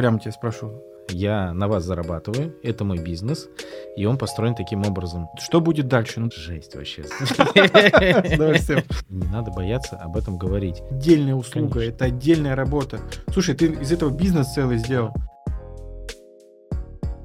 [0.00, 0.82] прямо тебя спрошу.
[1.10, 3.48] Я на вас зарабатываю, это мой бизнес,
[3.98, 5.28] и он построен таким образом.
[5.38, 6.20] Что будет дальше?
[6.20, 7.02] Ну, Жесть вообще.
[9.10, 10.80] Не надо бояться об этом говорить.
[10.90, 12.98] Отдельная услуга, это отдельная работа.
[13.30, 15.12] Слушай, ты из этого бизнес целый сделал.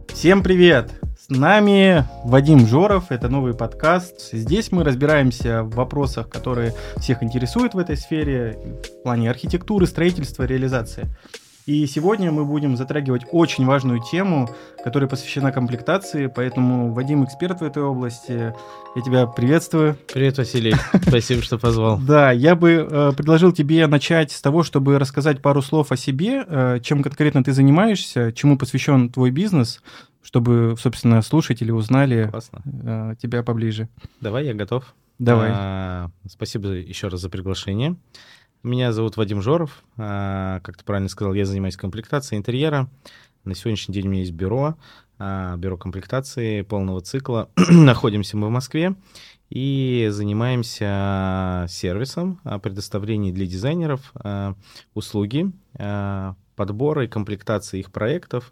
[0.10, 0.92] Всем привет!
[1.18, 4.34] С нами Вадим Жоров, это новый подкаст.
[4.34, 10.44] Здесь мы разбираемся в вопросах, которые всех интересуют в этой сфере, в плане архитектуры, строительства,
[10.44, 11.08] реализации.
[11.66, 14.48] И сегодня мы будем затрагивать очень важную тему,
[14.84, 18.54] которая посвящена комплектации, поэтому Вадим эксперт в этой области.
[18.96, 19.98] Я тебя приветствую.
[20.14, 20.76] Привет, Василий.
[21.08, 22.00] Спасибо, что позвал.
[22.06, 26.46] Да, я бы э, предложил тебе начать с того, чтобы рассказать пару слов о себе,
[26.48, 29.82] э, чем конкретно ты занимаешься, чему посвящен твой бизнес,
[30.22, 32.62] чтобы, собственно, слушатели узнали Классно.
[32.64, 33.90] э, тебя поближе.
[34.22, 34.94] Давай, я готов.
[35.18, 35.50] Давай.
[35.52, 37.96] А, Спасибо еще раз за приглашение.
[38.66, 39.84] Меня зовут Вадим Жоров.
[39.96, 42.90] А, Как ты правильно сказал, я занимаюсь комплектацией интерьера.
[43.44, 44.76] На сегодняшний день у меня есть бюро,
[45.20, 47.52] а, бюро комплектации полного цикла.
[47.70, 48.96] Находимся мы в Москве
[49.52, 54.56] и занимаемся сервисом предоставления для дизайнеров а,
[54.96, 55.52] услуги
[56.56, 58.52] подбора и комплектации их проектов,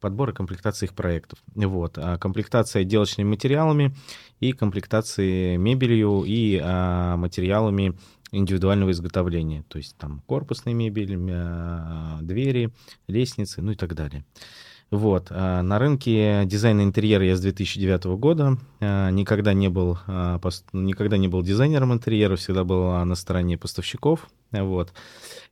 [0.00, 1.38] подбор и комплектации их проектов.
[1.54, 1.98] Вот.
[2.20, 3.94] Комплектация отделочными материалами
[4.40, 7.96] и комплектации мебелью и материалами
[8.36, 9.64] индивидуального изготовления.
[9.68, 12.70] То есть там корпусная мебель, а, двери,
[13.08, 14.24] лестницы, ну и так далее.
[14.90, 15.28] Вот.
[15.30, 18.58] а На рынке дизайна интерьера я с 2009 года.
[18.80, 19.98] а, Никогда не был,
[20.72, 24.28] никогда не был дизайнером интерьера, всегда был на стороне поставщиков.
[24.52, 24.92] Вот.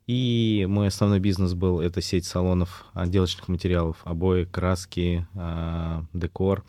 [0.05, 5.25] И мой основной бизнес был это сеть салонов отделочных материалов, обои, краски,
[6.13, 6.63] декор.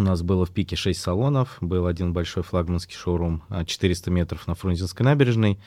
[0.00, 4.46] У нас было в пике 6 салонов, был один большой флагманский шоурум а, 400 метров
[4.46, 5.60] на Фрунзенской набережной.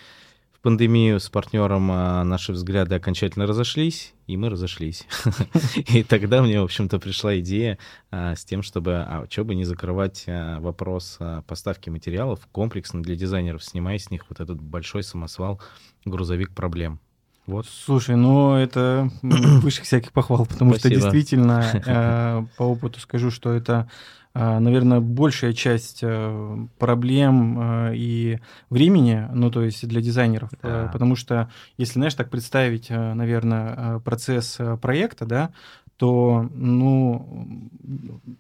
[0.52, 5.06] В пандемию с партнером а, наши взгляды окончательно разошлись, и мы разошлись.
[5.76, 7.78] И тогда мне, в общем-то, пришла идея
[8.10, 13.04] а, с тем, чтобы, а что бы не закрывать а, вопрос а, поставки материалов комплексно
[13.04, 15.62] для дизайнеров, снимая с них вот этот большой самосвал,
[16.06, 17.00] грузовик проблем.
[17.46, 17.66] Вот.
[17.68, 21.02] Слушай, ну это м, выше всяких похвал, потому что Спасибо.
[21.02, 23.90] действительно э, по опыту скажу, что это,
[24.36, 28.40] наверное, большая часть э, проблем э, и
[28.70, 30.86] времени, ну то есть для дизайнеров, Да.
[30.86, 35.50] Э, потому что если, знаешь, так представить, наверное, процесс проекта, да,
[35.98, 37.70] то, ну,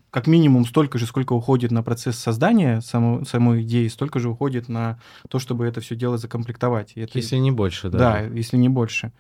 [0.09, 4.69] как минимум столько же, сколько уходит на процесс создания само- самой идеи, столько же уходит
[4.69, 4.99] на
[5.29, 6.93] то, чтобы это все дело закомплектовать.
[6.95, 7.97] И это- Если не больше, да.
[7.97, 9.11] да, если не больше.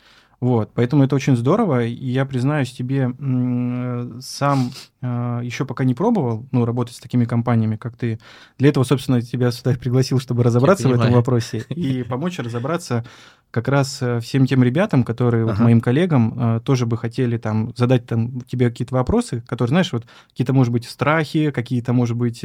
[0.43, 1.85] Вот, поэтому это очень здорово.
[1.85, 4.71] И я признаюсь тебе, м, э, сам
[5.01, 8.19] еще пока не пробовал, ну, работать с такими компаниями, как ты.
[8.57, 13.03] Для этого, собственно, тебя сюда пригласил, чтобы разобраться в этом вопросе и помочь разобраться
[13.51, 15.63] как раз э, всем тем ребятам, которые, вот Ага.
[15.63, 20.05] моим коллегам, э, тоже бы хотели там задать там тебе какие-то вопросы, которые, знаешь, вот
[20.29, 22.43] какие-то, может быть, страхи, какие-то, может быть,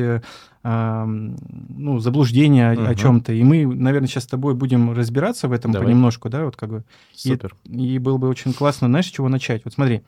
[0.63, 3.33] ну, заблуждения о- о чем-то.
[3.33, 5.87] И мы, наверное, сейчас с тобой будем разбираться в этом Давай.
[5.89, 6.85] понемножку, да, вот как бы.
[7.15, 7.55] Супер.
[7.65, 9.63] И было бы очень классно, знаешь, с чего начать?
[9.65, 10.03] Вот смотри,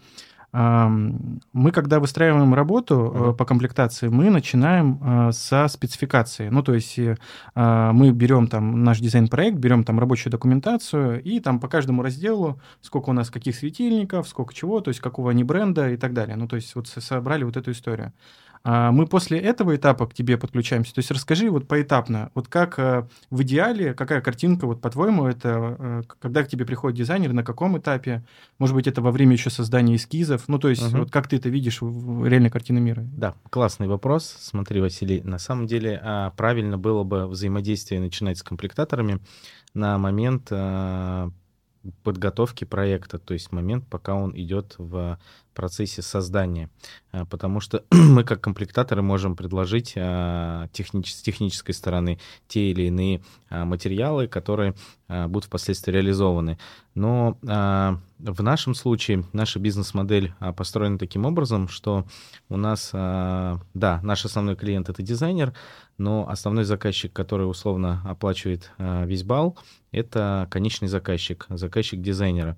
[0.52, 3.36] мы, когда выстраиваем работу Мгм.
[3.36, 6.48] по комплектации, мы начинаем э, со спецификации.
[6.48, 7.16] Ну, то есть э,
[7.54, 12.58] а, мы берем там наш дизайн-проект, берем там рабочую документацию, и там по каждому разделу,
[12.80, 16.34] сколько у нас каких светильников, сколько чего, то есть какого они бренда и так далее.
[16.34, 18.12] Ну, то есть вот со- собрали вот эту историю.
[18.62, 20.94] А Мы после этого этапа к тебе подключаемся.
[20.94, 25.76] То есть расскажи вот поэтапно, вот как э, в идеале, какая картинка, вот по-твоему, это
[25.78, 28.22] э, когда к тебе приходит дизайнер, на каком этапе?
[28.58, 30.46] Может быть, это во время еще создания эскизов?
[30.46, 31.00] Ну, то есть Мгм.
[31.00, 33.02] вот как ты это видишь в в реальной картине мира?
[33.16, 34.36] Да, классный вопрос.
[34.38, 39.20] Смотри, Василий, на самом деле а, правильно было бы взаимодействие начинать с комплектаторами
[39.72, 41.30] на момент а,
[42.02, 45.18] подготовки проекта, то есть момент, пока он идет в
[45.60, 46.70] процессе создания.
[47.12, 52.84] А, Потому что мы, как комплектаторы, можем предложить а, технич- с технической стороны те или
[52.84, 54.74] иные а, материалы, которые
[55.08, 56.56] будут впоследствии реализованы.
[56.94, 62.06] Но в нашем случае наша бизнес-модель построена таким образом, что
[62.48, 65.52] у нас, да, наш основной клиент это дизайнер,
[65.98, 69.58] но основной заказчик, который условно оплачивает весь бал,
[69.90, 72.56] это конечный заказчик, заказчик дизайнера.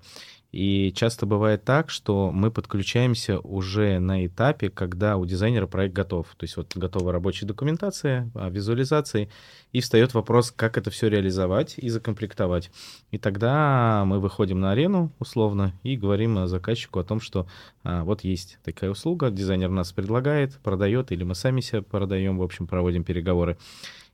[0.53, 6.27] И часто бывает так, что мы подключаемся уже на этапе, когда у дизайнера проект готов.
[6.37, 9.29] То есть вот готова рабочая документация, а, визуализации,
[9.71, 12.69] и встает вопрос, как это все реализовать и закомплектовать.
[13.09, 17.47] И тогда мы выходим на арену, условно, и говорим а, заказчику о том, что
[17.83, 22.43] а, вот есть такая услуга, дизайнер нас предлагает, продает, или мы сами себя продаем, в
[22.43, 23.57] общем, проводим переговоры.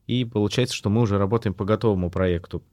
[0.08, 2.64] И получается, что мы уже работаем по готовому проекту.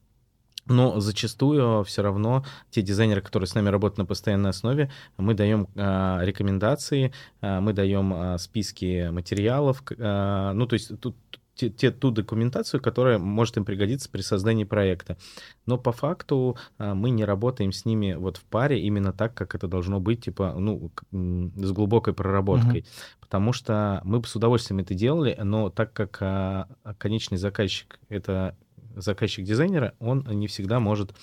[0.67, 5.67] Но зачастую все равно те дизайнеры, которые с нами работают на постоянной основе, мы даем
[5.75, 9.83] э, рекомендации, э, мы даем э, списки материалов.
[9.97, 11.15] Э, ну, то есть тут
[11.57, 15.17] те, те, ту документацию, которая может им пригодиться при создании проекта.
[15.65, 19.55] Но по факту а, мы не работаем с ними вот в паре именно так, как
[19.55, 22.81] это должно быть, типа, ну, с глубокой проработкой.
[22.81, 22.87] Угу.
[23.21, 26.67] Потому что мы бы с удовольствием это делали, но так как а,
[26.97, 28.55] конечный заказчик— это
[29.01, 31.13] заказчик дизайнера, он не всегда может,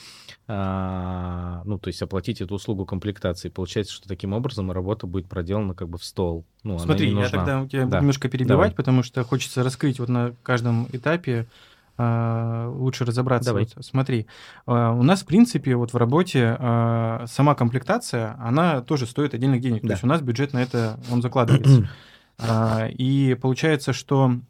[0.47, 3.49] а, ну, то есть оплатить эту услугу комплектации.
[3.49, 6.45] Получается, что таким образом работа будет проделана как бы в стол.
[6.63, 8.01] Ну, Смотри, я тогда тебя да.
[8.01, 8.71] немножко перебивать, Давай.
[8.73, 11.47] потому что хочется раскрыть вот на каждом этапе
[11.97, 13.51] а, лучше разобраться.
[13.51, 13.69] Давай.
[13.75, 14.27] Вот, смотри,
[14.67, 16.57] а, у нас, в принципе, вот в работе
[17.27, 19.83] сама комплектация, она тоже стоит отдельных денег.
[19.83, 19.89] Да.
[19.89, 21.89] То есть у нас бюджет на это, он закладывается.
[22.99, 24.41] И получается, что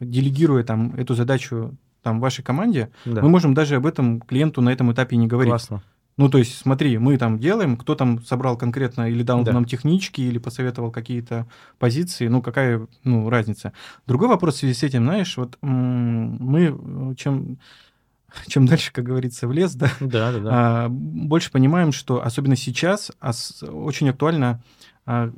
[0.00, 3.22] делегируя там эту задачу там вашей команде, да.
[3.22, 5.50] мы можем даже об этом клиенту на этом этапе не говорить.
[5.50, 5.82] Классно.
[6.16, 9.52] Ну, то есть, смотри, мы там делаем, кто там собрал конкретно или дал да.
[9.52, 11.46] нам технички, или посоветовал какие-то
[11.78, 13.72] позиции, ну, какая ну, разница.
[14.06, 17.58] Другой вопрос в связи с этим, знаешь, вот мы чем
[18.46, 20.50] чем дальше, как говорится, в лес, да, да, да, да.
[20.52, 23.10] А, больше понимаем, что особенно сейчас
[23.62, 24.62] очень актуально
[25.06, 25.32] а,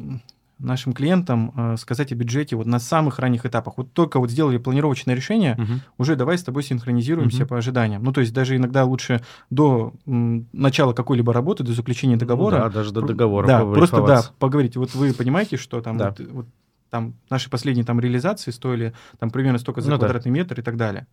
[0.62, 3.76] нашим клиентам э, сказать о бюджете вот на самых ранних этапах.
[3.76, 5.80] Вот только вот сделали планировочное решение, угу.
[5.98, 7.50] уже давай с тобой синхронизируемся угу.
[7.50, 8.02] по ожиданиям.
[8.02, 12.56] Ну, то есть даже иногда лучше до начала какой-либо работы, до заключения договора.
[12.56, 13.46] Ну, да, даже до договора.
[13.46, 14.76] Да, просто да, поговорить.
[14.76, 16.10] Вот вы понимаете, что там да.
[16.10, 16.46] вот, вот,
[16.90, 20.38] там наши последние там реализации стоили там примерно столько за ну, квадратный да.
[20.38, 21.06] метр и так далее.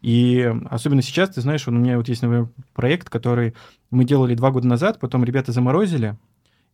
[0.00, 3.54] И особенно сейчас, ты знаешь, у меня вот есть, например, проект, который
[3.90, 6.16] мы делали два года назад, потом ребята заморозили,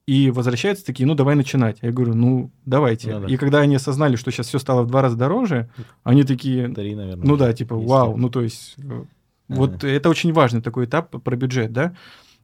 [0.06, 1.78] и возвращаются такие, ну, давай начинать.
[1.82, 3.12] Я говорю, ну, давайте.
[3.12, 3.26] Ну, да.
[3.26, 5.68] И когда они осознали, что сейчас все стало в два раза дороже,
[6.04, 7.88] они такие, Три, наверное, ну да, типа, есть.
[7.88, 9.06] вау, ну, то есть, э, ага.
[9.48, 11.94] вот это очень важный такой этап про бюджет, да.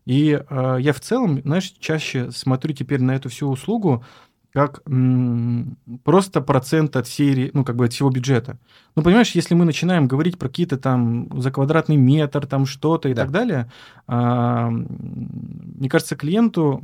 [0.05, 4.05] И э, я в целом, знаешь, чаще смотрю теперь на эту всю услугу
[4.53, 8.59] как м- просто процент от серии, ну, как бы от всего бюджета.
[8.97, 13.15] Ну, понимаешь, если мы начинаем говорить про какие-то там за квадратный метр, там что-то и
[13.15, 13.23] да.
[13.23, 13.71] так далее,
[14.09, 16.83] э, мне кажется, клиенту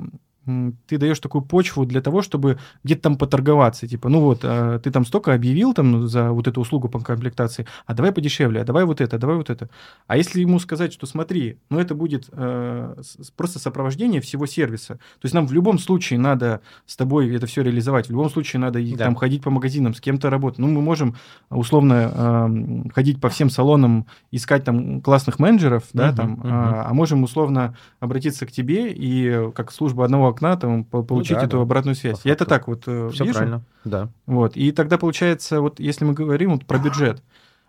[0.87, 3.87] ты даешь такую почву для того, чтобы где-то там поторговаться.
[3.87, 7.67] Типа, ну вот, а, ты там столько объявил там за вот эту услугу по комплектации,
[7.87, 9.69] а давай подешевле, а давай вот это, а давай вот это.
[10.07, 12.97] А если ему сказать, что смотри, ну это будет э,
[13.37, 14.95] просто сопровождение всего сервиса.
[14.95, 18.61] То есть нам в любом случае надо с тобой это все реализовать, в любом случае
[18.61, 19.05] надо да.
[19.05, 20.59] там ходить по магазинам, с кем-то работать.
[20.59, 21.17] Ну мы можем
[21.51, 26.49] условно э, ходить по всем салонам, искать там классных менеджеров, да, uh-huh, там, uh-huh.
[26.51, 31.41] А, а можем условно обратиться к тебе и как служба одного окна там получить ну,
[31.41, 31.63] да, эту да.
[31.63, 32.21] обратную связь.
[32.25, 33.35] Я это так вот э, Все вижу.
[33.35, 34.09] правильно, да.
[34.27, 34.57] Вот.
[34.57, 37.23] И тогда получается, вот если мы говорим вот про бюджет,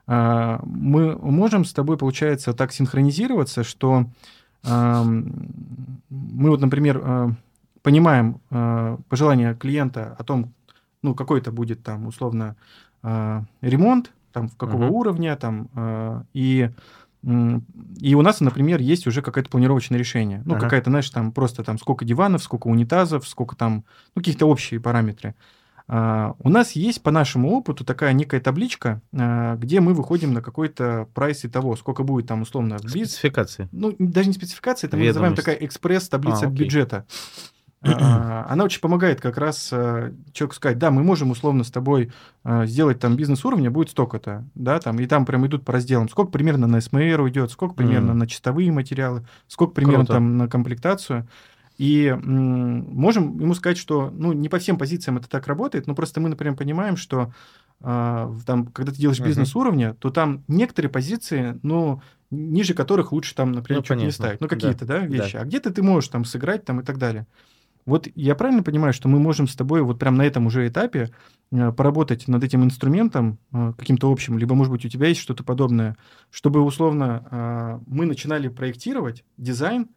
[0.07, 4.05] а, мы можем с тобой, получается, так синхронизироваться, что
[4.63, 7.31] мы вот, например, а,
[7.81, 10.53] понимаем а, пожелания клиента о том,
[11.01, 12.55] ну, какой это будет там, условно,
[13.61, 14.89] ремонт, там, в какого uh-huh.
[14.89, 16.69] уровня, там, и
[17.21, 20.41] и у нас, например, есть уже какое-то планировочное решение.
[20.45, 20.63] Ну, ага.
[20.63, 23.83] какая-то, знаешь, там просто там сколько диванов, сколько унитазов, сколько там,
[24.15, 25.35] ну, какие-то общие параметры.
[25.87, 30.41] Uh, у нас есть по нашему опыту такая некая табличка, uh, где мы выходим на
[30.43, 32.77] какой-то прайс и того, сколько будет там условно...
[32.77, 33.69] Спецификации.
[33.71, 37.07] Ну, даже не спецификация, это мы называем такая экспресс-таблица а, бюджета.
[37.81, 42.11] А, она очень помогает как раз э, человеку сказать, да, мы можем условно с тобой
[42.43, 46.09] э, сделать там бизнес уровня, будет столько-то, да, там, и там прям идут по разделам,
[46.09, 48.15] сколько примерно на СМР уйдет, сколько примерно mm.
[48.15, 50.13] на чистовые материалы, сколько примерно Круто.
[50.13, 51.27] там на комплектацию.
[51.77, 56.19] И можем ему сказать, что, ну, не по всем позициям это так работает, но просто
[56.19, 57.31] мы, например, понимаем, что
[57.79, 62.01] э, там, когда ты делаешь бизнес уровня, то там некоторые позиции, ну,
[62.31, 64.41] ниже которых лучше там, например, ну, что-то не ставить.
[64.41, 65.33] Ну, какие-то, да, да вещи.
[65.33, 65.41] Да.
[65.41, 67.25] А где-то ты можешь там сыграть там и так далее.
[67.89, 71.09] Вот я правильно понимаю, что мы можем с тобой вот прямо на этом уже этапе
[71.51, 75.43] э, поработать над этим инструментом э, каким-то общим, либо, может быть, у тебя есть что-то
[75.43, 75.97] подобное,
[76.29, 79.89] чтобы условно э, мы начинали проектировать дизайн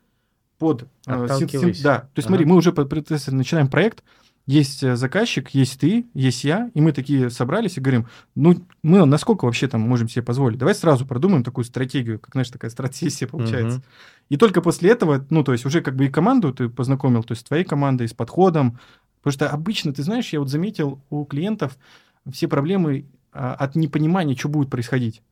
[0.58, 0.88] под...
[1.06, 2.28] Син, син, да, то есть ага.
[2.28, 4.02] смотри, мы уже начинаем проект,
[4.46, 9.04] есть э, заказчик, есть ты, есть я, и мы такие собрались и говорим, ну, мы
[9.06, 10.58] насколько вообще там можем себе позволить?
[10.58, 13.78] Давай сразу продумаем такую стратегию, как, знаешь, такая стратегия получается.
[13.78, 13.86] Угу.
[14.30, 17.32] И только после этого, ну, то есть уже как бы и команду ты познакомил, то
[17.32, 18.78] есть с твоей командой, с подходом,
[19.20, 21.78] потому что обычно, ты знаешь, я вот заметил у клиентов
[22.30, 25.22] все проблемы а, от непонимания, что будет происходить.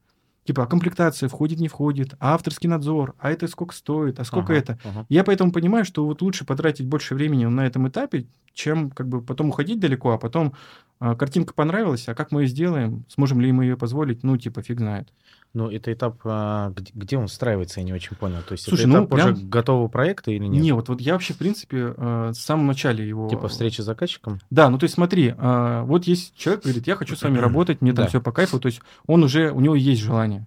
[0.45, 4.53] Типа, а комплектация входит, не входит, а авторский надзор, а это сколько стоит, а сколько
[4.53, 4.79] ага, это.
[4.85, 5.07] Ага.
[5.09, 9.23] Я поэтому понимаю, что вот лучше потратить больше времени на этом этапе, чем как бы
[9.23, 10.55] потом уходить далеко, а потом
[10.99, 14.63] а, картинка понравилась, а как мы ее сделаем, сможем ли мы ее позволить, ну, типа,
[14.63, 15.13] фиг знает.
[15.52, 18.38] Ну, это этап, а, где, он встраивается, я не очень понял.
[18.47, 20.62] То есть Слушай, это ну, этап уже прям- готового проекта или нет?
[20.62, 23.28] Не, вот, вот я вообще, в принципе, э, в самом начале его...
[23.28, 24.38] Типа встреча с заказчиком?
[24.50, 27.80] Да, ну то есть смотри, а, вот есть человек, говорит, я хочу с вами работать,
[27.80, 28.09] мне там Да.
[28.09, 30.47] все по кайфу, то есть он уже, у него есть желание.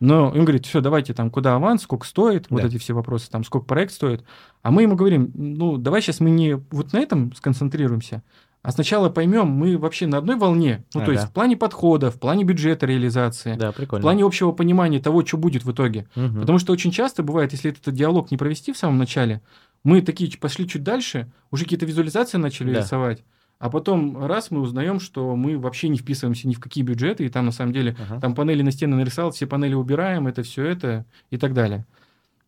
[0.00, 3.44] Но он говорит, все, давайте там, куда аванс, сколько стоит, вот эти все вопросы, там,
[3.44, 4.24] сколько проект стоит.
[4.62, 8.22] А мы ему говорим, ну, давай сейчас мы не вот на этом сконцентрируемся,
[8.62, 11.12] а сначала поймем, мы вообще на одной волне, ну, то Ага.
[11.12, 14.02] есть в плане подхода, в плане бюджета реализации, Да, в прикольно.
[14.02, 16.06] плане общего понимания того, что будет в итоге.
[16.14, 16.40] Мгм.
[16.40, 19.40] Потому что очень часто бывает, если этот диалог не провести в самом начале,
[19.82, 22.80] мы такие пошли чуть дальше, уже какие-то визуализации начали Да.
[22.80, 23.24] рисовать,
[23.58, 27.28] а потом раз мы узнаем, что мы вообще не вписываемся ни в какие бюджеты, и
[27.30, 28.20] там на самом деле Ага.
[28.20, 31.86] там панели на стены нарисовал, все панели убираем, это все это и так далее.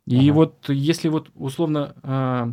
[0.07, 0.35] И Ага.
[0.35, 2.53] вот если вот условно, а,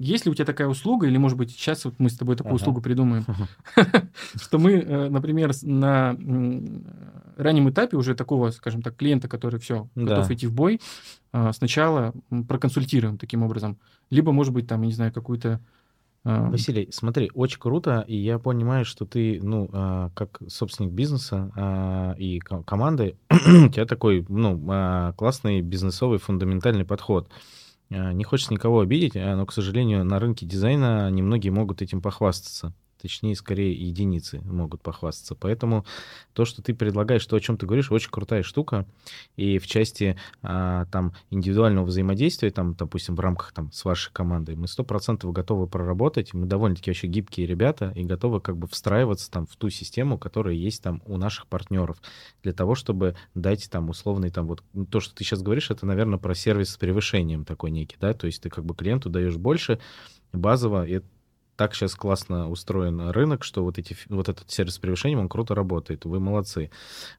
[0.00, 2.54] есть ли у тебя такая услуга, или может быть сейчас вот мы с тобой такую
[2.54, 2.56] Ага.
[2.62, 3.24] услугу придумаем,
[4.34, 6.16] что мы, э, например, на
[7.36, 10.80] раннем этапе уже такого, скажем так, клиента, который все готов идти в бой,
[11.32, 12.12] а, сначала
[12.48, 13.78] проконсультируем таким образом.
[14.10, 15.60] Либо, может быть, там, я не знаю, какую-то...
[16.24, 19.68] а, Василий, смотри, очень круто, и я понимаю, что ты, ну,
[20.14, 27.30] как собственник бизнеса и ко- команды, у тебя такой, ну, классный бизнесовый фундаментальный подход.
[27.90, 32.02] А, Не хочется никого обидеть, а, но, к сожалению, на рынке дизайна немногие могут этим
[32.02, 32.74] похвастаться.
[33.00, 35.34] Точнее, скорее, единицы могут похвастаться.
[35.34, 35.84] Поэтому
[36.32, 38.86] то, что ты предлагаешь, то, о чем ты говоришь, очень крутая штука.
[39.36, 44.56] И в части а, там индивидуального взаимодействия, там, допустим, в рамках там с вашей командой,
[44.56, 46.34] мы сто процентов готовы проработать.
[46.34, 50.54] Мы довольно-таки вообще гибкие ребята и готовы как бы встраиваться там в ту систему, которая
[50.54, 51.98] есть там у наших партнеров,
[52.42, 55.86] для того, чтобы дать там условный там вот ну, то, что ты сейчас говоришь, это,
[55.86, 59.36] наверное, про сервис с превышением такой некий, да, то есть ты как бы клиенту даешь
[59.36, 59.78] больше
[60.32, 61.00] базово, и
[61.58, 65.56] так сейчас классно устроен рынок, что вот, эти, вот этот сервис с превышением, он круто
[65.56, 66.70] работает, вы молодцы.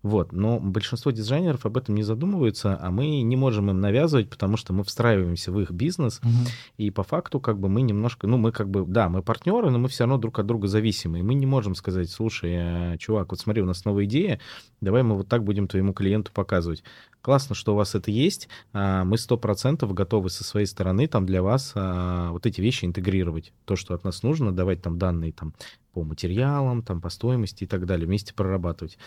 [0.02, 4.56] Вот, но большинство дизайнеров об этом не задумываются, а мы не можем им навязывать, потому
[4.56, 6.46] что мы встраиваемся в их бизнес, мгм.
[6.78, 9.78] и по факту как бы мы немножко, ну мы как бы, да, мы партнеры, но
[9.78, 13.32] мы все равно друг от друга зависимы, и мы не можем сказать, слушай, э, чувак,
[13.32, 14.40] вот смотри, у нас новая идея,
[14.82, 16.84] давай мы вот так будем твоему клиенту показывать.
[17.22, 21.26] Классно, что у вас это есть, а, мы сто процентов готовы со своей стороны там
[21.26, 25.34] для вас а, вот эти вещи интегрировать, то, что от нас нужно, давать там данные
[25.34, 25.54] там
[25.92, 28.98] по материалам, там по стоимости и так далее, вместе прорабатывать.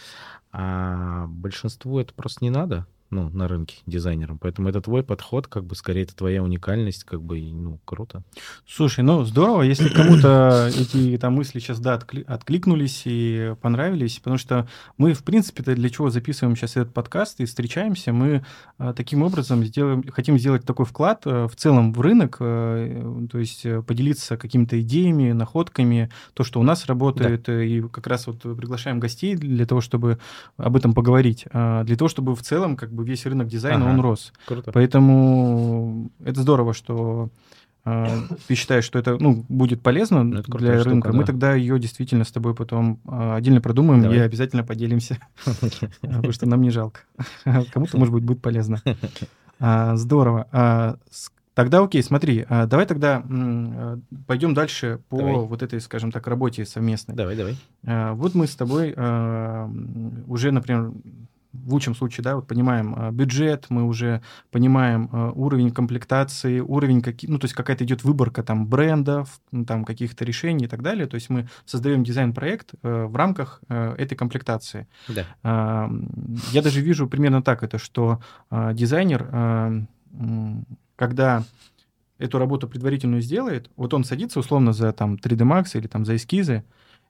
[0.53, 4.39] А большинству это просто не надо, ну, на рынке дизайнерам.
[4.39, 8.23] Поэтому это твой подход, как бы скорее это твоя уникальность, как бы, ну, круто.
[8.67, 14.39] Слушай, ну здорово, если кому-то эти там мысли сейчас, да, откли- откликнулись и понравились, потому
[14.39, 14.67] что
[14.97, 18.45] мы, в принципе-то, для чего записываем сейчас этот подкаст и встречаемся, мы
[18.79, 23.39] а, таким образом сделаем, хотим сделать такой вклад а, в целом в рынок, а, то
[23.39, 28.27] есть а, поделиться какими-то идеями, находками, то, что у нас работает, э, и как раз
[28.27, 30.19] вот приглашаем гостей для того, чтобы
[30.57, 33.95] об этом поговорить, а, для того, чтобы в целом как бы весь рынок дизайна, Ага.
[33.95, 34.33] он рос.
[34.47, 34.73] Круто.
[34.73, 37.29] Поэтому это здорово, что
[37.85, 38.07] э,
[38.47, 41.13] ты считаешь, что это ну, будет полезно Ну, это для штука, рынка.
[41.13, 41.27] Мы да.
[41.27, 44.19] тогда ее действительно с тобой потом э, отдельно продумаем Давай.
[44.19, 45.19] и обязательно поделимся,
[46.01, 47.01] потому что нам не жалко.
[47.73, 48.83] Кому-то, может быть, будет полезно.
[49.61, 50.47] А, Здорово.
[50.53, 50.97] А,
[51.55, 53.23] Тогда окей, смотри, а, давай тогда
[54.27, 55.35] пойдем дальше по Давай.
[55.35, 57.15] вот этой, скажем так, работе совместной.
[57.15, 58.15] Давай, давай.
[58.15, 58.93] Вот мы с тобой
[60.27, 60.93] уже, например,
[61.53, 67.03] в лучшем случае, да, вот понимаем а, бюджет, мы уже понимаем а, уровень комплектации, уровень,
[67.03, 71.07] какие, ну, то есть какая-то идет выборка там брендов, там каких-то решений и так далее.
[71.07, 74.87] То есть мы создаем дизайн-проект э, в рамках э, этой комплектации.
[75.09, 75.91] Да.
[76.53, 79.87] Я даже вижу примерно так это, что дизайнер,
[80.97, 81.45] когда
[82.19, 86.17] эту работу предварительную сделает, вот он садится условно за там 3D Max или там за
[86.17, 86.65] эскизы,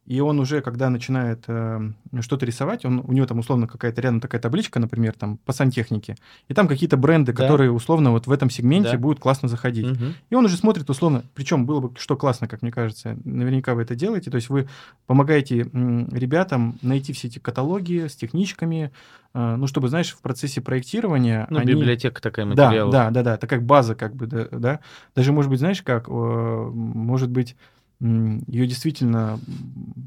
[0.05, 1.81] и он уже, когда начинает э,
[2.21, 6.17] что-то рисовать, он, у него там условно какая-то рядом такая табличка, например, там по сантехнике,
[6.49, 7.43] и там какие-то бренды, Да.
[7.43, 8.99] которые условно вот в этом сегменте Да.
[8.99, 9.87] будут классно заходить.
[9.87, 10.15] Мгм.
[10.29, 13.83] И он уже смотрит условно, причем было бы что классно, как мне кажется, наверняка вы
[13.83, 14.69] это делаете, то есть вы
[15.07, 18.91] помогаете м, ребятам найти все эти каталоги с техничками,
[19.35, 21.73] э, ну, чтобы, знаешь, в процессе проектирования Ну, они...
[21.75, 22.93] библиотека такая Да, материалов.
[22.93, 24.81] да, да, да, такая база как бы, да, да.
[25.15, 27.57] Даже, может быть, знаешь как, э, может быть,
[28.03, 29.39] ее действительно,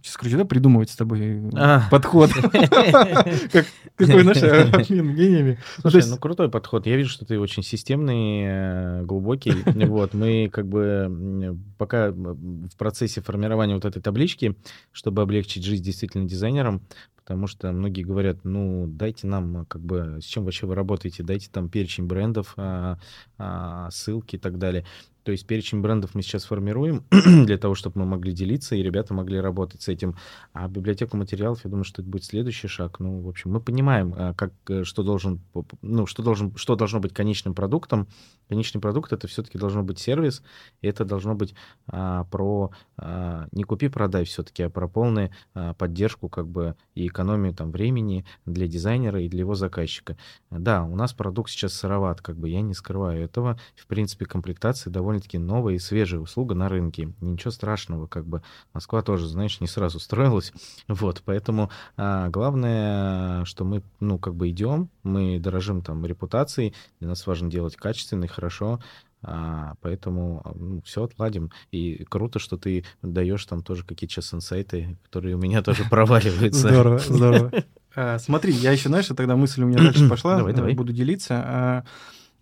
[0.03, 1.87] сейчас, короче, да, придумывать с тобой А.
[1.89, 2.29] подход.
[2.51, 3.65] Как
[3.97, 5.59] Такой, знаешь, обмен мнениями.
[5.77, 6.85] Ну, то Слушай, ну крутой подход.
[6.87, 9.53] Я вижу, что ты очень системный, э, глубокий.
[9.95, 14.57] Вот, мы как бы пока в процессе формирования вот этой таблички,
[14.91, 16.81] чтобы облегчить жизнь действительно дизайнерам,
[17.15, 21.49] потому что многие говорят, ну, дайте нам, как бы, с чем вообще вы работаете, дайте
[21.51, 22.97] там перечень брендов, а,
[23.37, 24.85] а, ссылки и так далее.
[25.25, 29.15] То есть перечень брендов мы сейчас формируем для того, чтобы мы могли делиться, и ребята
[29.15, 30.15] могли работать с этим.
[30.53, 32.99] А библиотеку материалов, я думаю, что это будет следующий шаг.
[32.99, 35.41] Ну, в общем, мы понимаем, а, как, э, что, должен,
[35.81, 38.07] ну, что, должен, что должно быть конечным продуктом.
[38.47, 40.43] Конечный продукт— это все-таки должно быть сервис,
[40.81, 41.55] и это должно быть
[41.87, 47.55] а, про а, не купи-продай все-таки, а про полную а, поддержку как бы и экономию
[47.55, 50.17] там времени для дизайнера и для его заказчика.
[50.51, 53.59] Да, у нас продукт сейчас сыроват, как бы я не скрываю этого.
[53.75, 57.13] В принципе, комплектация довольно довольно-таки новая и свежая услуга на рынке.
[57.21, 58.41] Ничего страшного, как бы
[58.73, 60.53] Москва тоже, знаешь, не сразу строилась.
[60.87, 67.09] Вот, поэтому а, главное, что мы, ну, как бы идем, мы дорожим там репутацией, для
[67.09, 68.79] нас важно делать качественно и хорошо,
[69.21, 71.51] а, поэтому ну, все отладим.
[71.71, 76.69] И круто, что ты даешь там тоже какие-то сейчас инсайты, которые у меня тоже проваливаются.
[76.69, 77.51] Здорово, здорово.
[77.97, 80.73] А, смотри, я еще, знаешь, тогда мысль у меня дальше пошла, давай, давай.
[80.73, 81.85] буду делиться.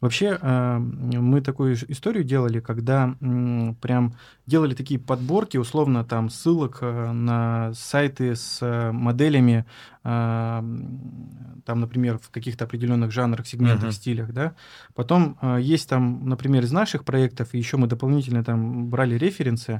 [0.03, 3.15] Вообще, а, мы такую историю делали, когда
[3.79, 9.65] прям делали такие подборки, условно, там, ссылок э, на сайты с э, моделями,
[10.03, 10.59] а,
[11.65, 13.93] там, например, в каких-то определенных жанрах, сегментах, uh-huh.
[13.93, 14.55] стилях, да.
[14.93, 19.79] Потом а, есть там, например, из наших проектов, и еще мы дополнительно там брали референсы,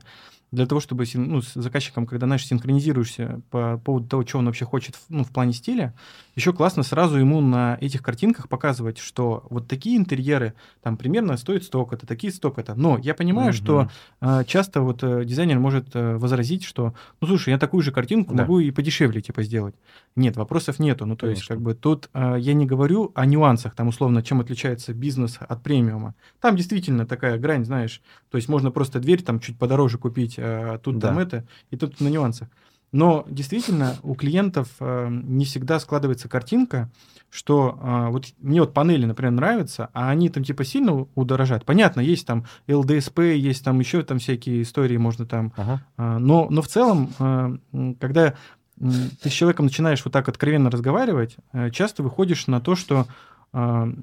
[0.53, 4.65] для того, чтобы ну, с заказчиком, когда, знаешь, синхронизируешься по поводу того, что он вообще
[4.65, 5.95] хочет ну, в плане стиля,
[6.35, 11.63] еще классно сразу ему на этих картинках показывать, что вот такие интерьеры там примерно стоят
[11.63, 12.75] столько-то, такие столько-то.
[12.75, 13.55] Но я понимаю, угу.
[13.57, 13.89] что
[14.21, 18.35] э, часто вот э, дизайнер может э, возразить, что, ну, слушай, я такую же картинку
[18.35, 18.43] да.
[18.43, 19.75] могу и подешевле типа сделать.
[20.15, 21.07] Нет, вопросов нету.
[21.07, 21.39] Ну, то Конечно.
[21.39, 25.39] есть, как бы тут э, я не говорю о нюансах, там, условно, чем отличается бизнес
[25.39, 26.13] от премиума.
[26.39, 30.77] Там действительно такая грань, знаешь, то есть можно просто дверь там чуть подороже купить, а
[30.77, 31.09] тут да.
[31.09, 32.49] там это, и тут на нюансах.
[32.93, 36.91] Но действительно у клиентов э, не всегда складывается картинка,
[37.31, 41.65] что э, вот мне вот панели, например, нравятся, а они там типа сильно удорожат.
[41.65, 45.51] Понятно, есть там LDSP, есть там еще там всякие истории, можно там.
[45.57, 45.83] Ага.
[45.97, 48.35] Э, но, но в целом, э, когда
[48.79, 53.07] ты с человеком начинаешь вот так откровенно разговаривать, э, часто выходишь на то, что
[53.53, 53.93] э,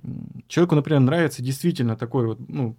[0.49, 2.77] человеку, например, нравится действительно такой вот, ну,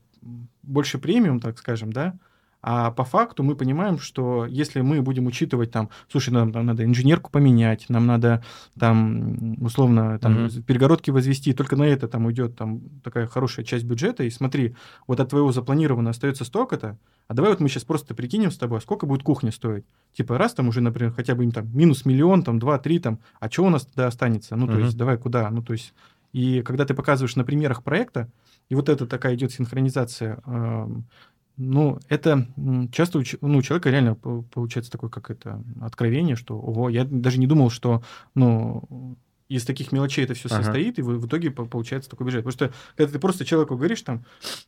[0.61, 2.15] больше премиум, так скажем, да,
[2.61, 6.83] а по факту мы понимаем, что если мы будем учитывать там, слушай, нам, нам надо
[6.83, 8.43] инженерку поменять, нам надо
[8.79, 10.61] там условно там mm-hmm.
[10.63, 14.23] перегородки возвести, только на это там уйдет там такая хорошая часть бюджета.
[14.23, 14.75] И смотри,
[15.07, 18.77] вот от твоего запланированного остается столько-то, а давай вот мы сейчас просто прикинем с тобой,
[18.77, 19.85] а сколько будет кухня стоить.
[20.13, 23.19] Типа раз там уже, например, хотя бы им там минус миллион, там два, три там,
[23.39, 24.55] а что у нас тогда останется?
[24.55, 24.83] Ну, то mm-hmm.
[24.83, 25.49] есть давай куда?
[25.49, 25.93] Ну, то есть
[26.33, 28.29] и когда ты показываешь на примерах проекта,
[28.69, 30.87] и вот это такая идет синхронизация, э,
[31.57, 32.47] ну, это
[32.91, 37.47] часто у ну, человека реально получается такое, как это, откровение, что, ого, я даже не
[37.47, 38.03] думал, что,
[38.35, 39.17] ну,
[39.51, 40.63] из таких мелочей это все ага.
[40.63, 42.45] состоит, и в, итоге получается такой бюджет.
[42.45, 44.23] Потому что когда ты просто человеку говоришь, там,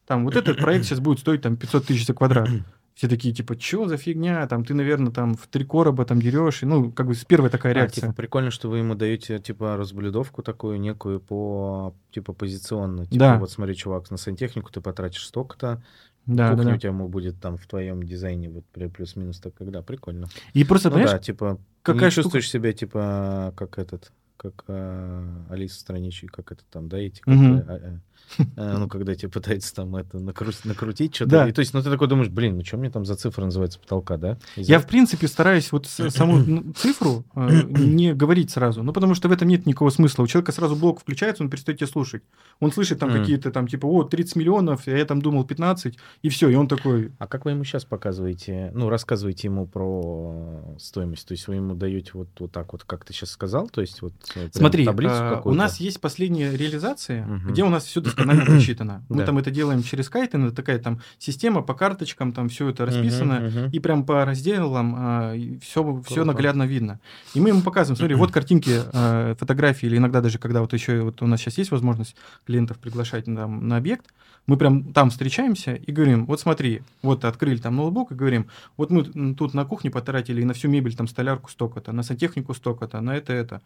[0.05, 2.49] там вот этот проект сейчас будет стоить там 500 тысяч за квадрат,
[2.93, 6.63] все такие, типа, что за фигня, там, ты, наверное, там в три короба там дерешь,
[6.63, 8.01] и, ну, как бы первая такая а, реакция.
[8.01, 13.05] типа, прикольно, что вы ему даете, типа, разблюдовку такую некую по, типа, позиционно.
[13.05, 13.39] Типа, да.
[13.39, 15.81] вот смотри, чувак, на сантехнику ты потратишь столько-то,
[16.25, 20.27] да, Кухня да, у тебя будет там в твоем дизайне вот плюс-минус так когда прикольно.
[20.53, 22.23] И просто, ну, да, типа, какая не штука...
[22.23, 27.33] чувствуешь себя типа как этот, как а, Алиса страничий, как это там, да, эти, как,
[27.33, 27.63] угу.
[27.67, 27.97] а, а, Э,
[28.55, 31.31] ну, когда тебе пытается там это накрутить, накрутить что-то.
[31.31, 31.49] Да.
[31.49, 33.79] И, то есть, ну, ты такой думаешь, блин, ну, что мне там за цифра называется
[33.79, 34.37] потолка, да?
[34.55, 39.13] Из Я, в принципе, стараюсь вот саму ну, цифру э, не говорить сразу, ну, потому
[39.13, 40.23] что в этом нет никакого смысла.
[40.23, 42.23] У человека сразу блок включается, он перестает тебя слушать.
[42.59, 46.49] Он слышит там какие-то там, типа, о, 30 миллионов, я там думал 15, и все,
[46.49, 47.11] и он такой...
[47.19, 51.27] А как вы ему сейчас показываете, ну, рассказываете ему про стоимость?
[51.27, 54.01] То есть, вы ему даете вот, вот так вот, как ты сейчас сказал, то есть,
[54.01, 57.51] вот э, Смотри, таблицу а, у нас есть последние реализации, угу.
[57.51, 59.03] где у нас все досконально просчитано.
[59.09, 62.85] Мы там это делаем через Kaizen, это такая там система по карточкам, там все это
[62.85, 66.99] расписано, и прям по разделам а, все, наглядно видно.
[67.33, 71.01] И мы ему показываем, смотри, вот картинки, а, фотографии, или иногда даже, когда вот еще
[71.01, 74.05] вот у нас сейчас есть возможность клиентов приглашать на объект,
[74.45, 78.89] мы прям там встречаемся и говорим, вот смотри, вот открыли там ноутбук и говорим, вот
[78.89, 82.99] мы тут на кухне потратили и на всю мебель там столярку столько-то, на сантехнику столько-то,
[82.99, 83.61] на это это.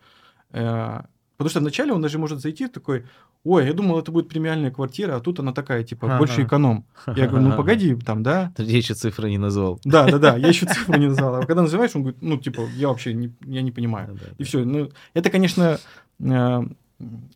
[0.51, 1.01] Э,
[1.37, 3.05] потому что вначале он даже может зайти такой,
[3.47, 6.17] ой, я думал, это будет премиальная квартира, а тут она такая, типа, ага.
[6.17, 6.85] больше эконом.
[7.07, 8.51] Я говорю, ну погоди, там, да.
[8.55, 9.79] Ты еще цифры не назвал.
[9.83, 11.35] Да, да, да, я еще цифры не назвал.
[11.35, 14.17] А когда называешь, он говорит, ну, типа, я вообще не, я не понимаю.
[14.37, 14.63] И все.
[14.63, 15.79] Ну, это, конечно,
[16.19, 16.63] э,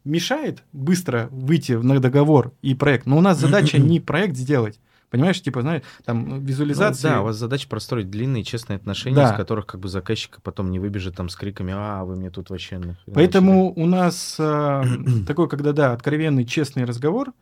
[0.03, 4.79] мешает быстро выйти на договор и проект, но у нас задача не проект сделать,
[5.11, 7.11] Понимаешь, типа, знаешь, там визуализация.
[7.11, 9.31] Ну, да, у вас задача простроить длинные честные отношения, да.
[9.31, 12.49] из которых как бы заказчик потом не выбежит там с криками, а, вы мне тут
[12.49, 12.81] вообще...
[13.13, 13.83] Поэтому начали.
[13.83, 14.83] у нас э,
[15.27, 17.33] такой, когда, да, откровенный, честный разговор,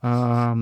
[0.00, 0.54] э,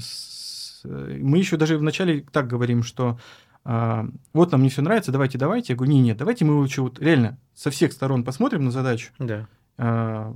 [0.00, 3.20] с, мы еще даже вначале так говорим, что
[3.64, 5.74] э, вот нам не все нравится, давайте, давайте.
[5.74, 9.12] Я говорю, нет, нет, давайте мы лучше вот реально со всех сторон посмотрим на задачу.
[9.20, 9.46] Да.
[9.78, 10.34] А,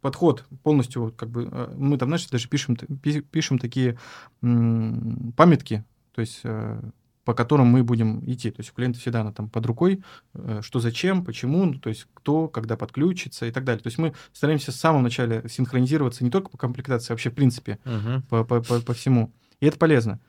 [0.00, 3.98] подход полностью, как бы, а, мы там, знаешь, даже пишем, пишем такие
[4.40, 6.80] памятки, то есть а,
[7.24, 8.50] по которым мы будем идти.
[8.50, 10.02] То есть у клиента всегда она там под рукой,
[10.34, 13.82] э, что зачем, почему, ну, то есть кто, когда подключится и так далее.
[13.82, 17.34] То есть мы стараемся с самого начала синхронизироваться не только по комплектации, а вообще в
[17.34, 18.22] принципе uh-huh.
[18.28, 19.32] по, по, по, по всему.
[19.60, 20.20] И это полезно.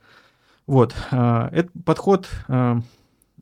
[0.67, 0.95] Вот.
[1.11, 2.29] Этот подход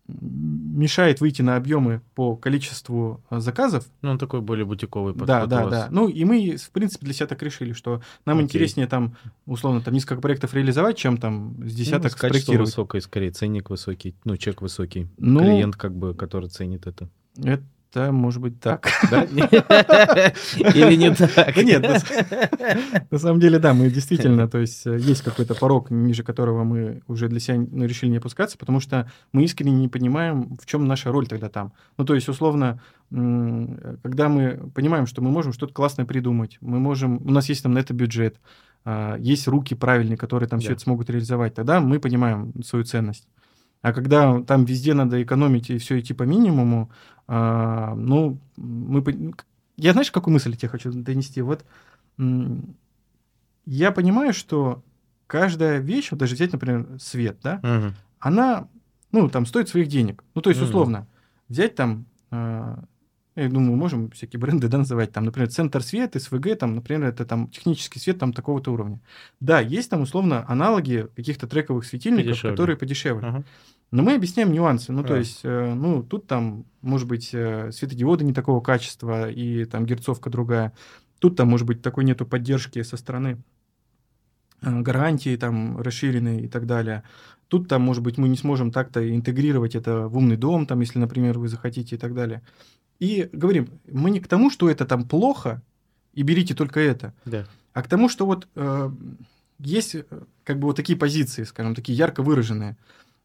[0.08, 3.86] мешает выйти на объемы по количеству а, заказов.
[4.02, 5.28] Ну, он такой более бутиковый подход.
[5.28, 5.88] Да, да, да.
[5.92, 8.46] Ну, и мы, в принципе, для себя так решили, что нам Окей.
[8.46, 12.70] интереснее там, условно, там несколько проектов реализовать, чем там с десяток ну, спроектировать.
[12.70, 15.08] высокое, скорее, ценник высокий, ну, чек высокий.
[15.18, 17.10] Ну, Клиент, как бы, который ценит это.
[17.38, 18.88] Это это может быть так.
[19.12, 21.56] Или не так?
[21.58, 21.86] Нет,
[23.12, 27.02] на самом деле, да, мы действительно, то есть э, есть какой-то порог, ниже которого мы
[27.08, 30.88] уже для себя ну, решили не опускаться, потому что мы искренне не понимаем, в чем
[30.88, 31.74] наша роль тогда там.
[31.98, 37.18] Ну, то есть, условно, когда мы понимаем, что мы можем что-то классное придумать, мы можем,
[37.24, 38.38] у нас есть там на это бюджет,
[38.86, 43.28] а, есть руки правильные, которые там все это смогут реализовать, тогда мы понимаем свою ценность.
[43.84, 46.90] А когда там везде надо экономить и все идти по минимуму,
[47.28, 49.34] а, ну, мы...
[49.76, 51.42] Я знаешь, какую мысль тебе хочу донести?
[51.42, 51.66] Вот
[53.66, 54.82] я понимаю, что
[55.28, 57.94] каждая вещь, вот даже взять, например, свет, да, угу.
[58.20, 58.68] она,
[59.12, 60.24] ну, там, стоит своих денег.
[60.34, 61.06] Ну, то есть, условно,
[61.50, 62.86] взять там а,
[63.36, 67.26] я думаю, можем всякие бренды да, называть, там, например, центр свет, СВГ, там, например, это
[67.26, 69.00] там технический свет там такого-то уровня.
[69.40, 72.52] Да, есть там условно аналоги каких-то трековых светильников, подешевле.
[72.52, 73.28] которые подешевле.
[73.28, 73.44] Ага.
[73.92, 74.92] Но мы объясняем нюансы.
[74.92, 75.10] Ну, да.
[75.10, 79.86] то есть, э, ну, тут там, может быть, э, светодиоды не такого качества, и там
[79.86, 80.74] герцовка другая.
[81.20, 83.38] Тут там, может быть, такой нету поддержки со стороны
[84.64, 87.04] гарантии там расширенной и так далее.
[87.48, 91.00] Тут там, может быть, мы не сможем так-то интегрировать это в умный дом, там, если,
[91.00, 92.42] например, вы захотите и так далее.
[93.00, 95.62] И говорим, мы не к тому, что это там плохо,
[96.14, 97.46] и берите только это, да.
[97.74, 98.92] а к тому, что вот э,
[99.60, 100.04] есть э,
[100.44, 102.78] как бы вот такие позиции, скажем, такие ярко выраженные.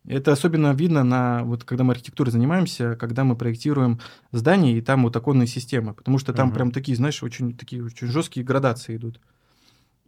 [0.07, 4.01] Это особенно видно на вот когда мы архитектурой занимаемся, когда мы проектируем
[4.33, 6.55] здания и там вот оконные системы, потому что там uh-huh.
[6.55, 9.20] прям такие, знаешь, очень такие очень жесткие градации идут.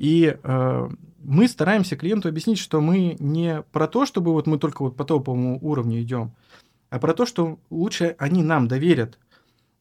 [0.00, 0.88] И э,
[1.22, 5.04] мы стараемся клиенту объяснить, что мы не про то, чтобы вот мы только вот по
[5.04, 6.32] топовому уровню идем,
[6.88, 9.18] а про то, что лучше они нам доверят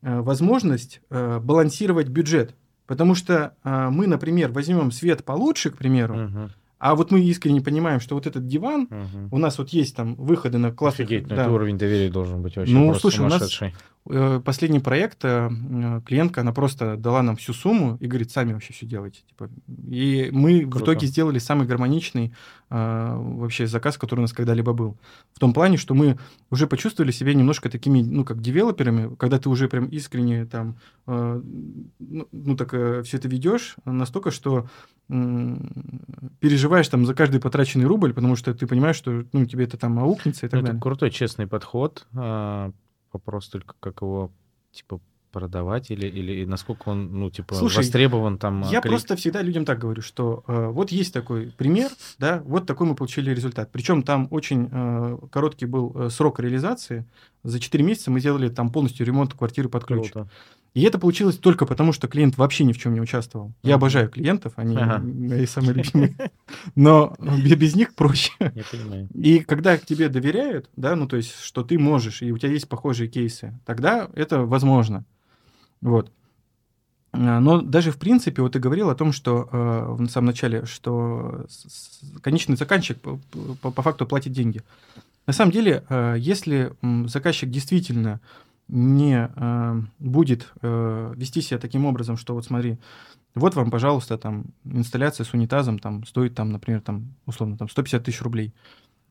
[0.01, 2.55] Э, возможность э, балансировать бюджет.
[2.87, 6.49] Потому что э, мы, например, возьмем свет получше, к примеру, uh-huh.
[6.79, 9.35] А вот мы искренне понимаем, что вот этот диван, угу.
[9.35, 11.07] у нас вот есть там выходы на классных...
[11.07, 11.41] Офигеть, ну да.
[11.41, 13.59] это уровень доверия должен быть вообще ну, слушай, у нас
[14.43, 15.49] последний проект, э,
[16.05, 19.21] клиентка, она просто дала нам всю сумму и говорит, сами вообще все делайте.
[19.27, 19.49] Типа.
[19.87, 20.77] И мы Круто.
[20.77, 22.33] в итоге сделали самый гармоничный
[22.69, 24.97] э, вообще заказ, который у нас когда-либо был.
[25.33, 26.17] В том плане, что мы
[26.49, 32.27] уже почувствовали себя немножко такими, ну, как девелоперами, когда ты уже прям искренне там, ну,
[32.31, 32.69] ну, так
[33.05, 34.67] все это ведешь, настолько, что
[36.39, 39.99] переживаешь там за каждый потраченный рубль, потому что ты понимаешь, что ну, тебе это там
[39.99, 40.77] аукнется и так ну, далее.
[40.77, 42.07] Это крутой, честный подход.
[43.19, 44.31] А, вопрос только, как его,
[44.71, 44.99] типа,
[45.31, 48.61] продавать или, или насколько он, ну, типа, Слушай, востребован там?
[48.63, 48.91] Я клик...
[48.91, 52.95] просто всегда людям так говорю, что э, вот есть такой пример, да, вот такой мы
[52.95, 53.71] получили результат.
[53.71, 57.05] Причем там очень э, короткий был э, срок реализации.
[57.43, 60.11] За 4 месяца мы сделали там полностью ремонт квартиры под ключ.
[60.11, 60.29] Круто.
[60.73, 63.53] И это получилось только потому, что клиент вообще ни в чем не участвовал.
[63.63, 64.99] Я обожаю клиентов, они ага.
[64.99, 66.31] мои самые любимые.
[66.75, 68.31] Но без них проще.
[68.39, 69.09] Я понимаю.
[69.13, 72.69] И когда тебе доверяют, да, ну то есть, что ты можешь, и у тебя есть
[72.69, 75.05] похожие кейсы, тогда это возможно.
[75.81, 76.11] Вот.
[77.11, 80.65] А, но даже в принципе, вот ты говорил о том, что э, в самом начале,
[80.65, 81.45] что
[82.21, 83.19] конечный заказчик по,
[83.61, 84.61] по, по факту платит деньги.
[85.29, 86.73] На самом деле, э, если
[87.05, 88.19] заказчик действительно
[88.67, 92.79] не э, будет э, вести себя таким образом, что вот смотри,
[93.35, 98.03] вот вам, пожалуйста, там инсталляция с унитазом там стоит там, например, там условно там 150
[98.03, 98.55] тысяч рублей.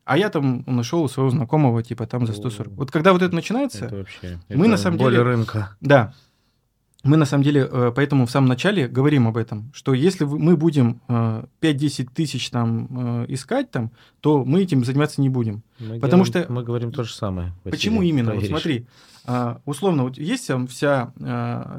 [0.04, 2.72] А я там нашел у своего знакомого, типа, там за 140.
[2.72, 5.22] Вот когда вот это начинается, это вообще, мы это на самом деле...
[5.22, 5.76] рынка.
[5.80, 6.14] Да,
[7.04, 10.56] мы на самом деле э, поэтому в самом начале говорим об этом, что если мы
[10.56, 15.62] будем 5-10 э, тысяч там э, искать там, то мы этим заниматься не будем.
[15.78, 17.52] Мы потому делаем, что мы говорим то же самое.
[17.64, 18.34] Василий, почему именно?
[18.34, 18.86] Вот смотри,
[19.64, 21.12] условно вот есть там вся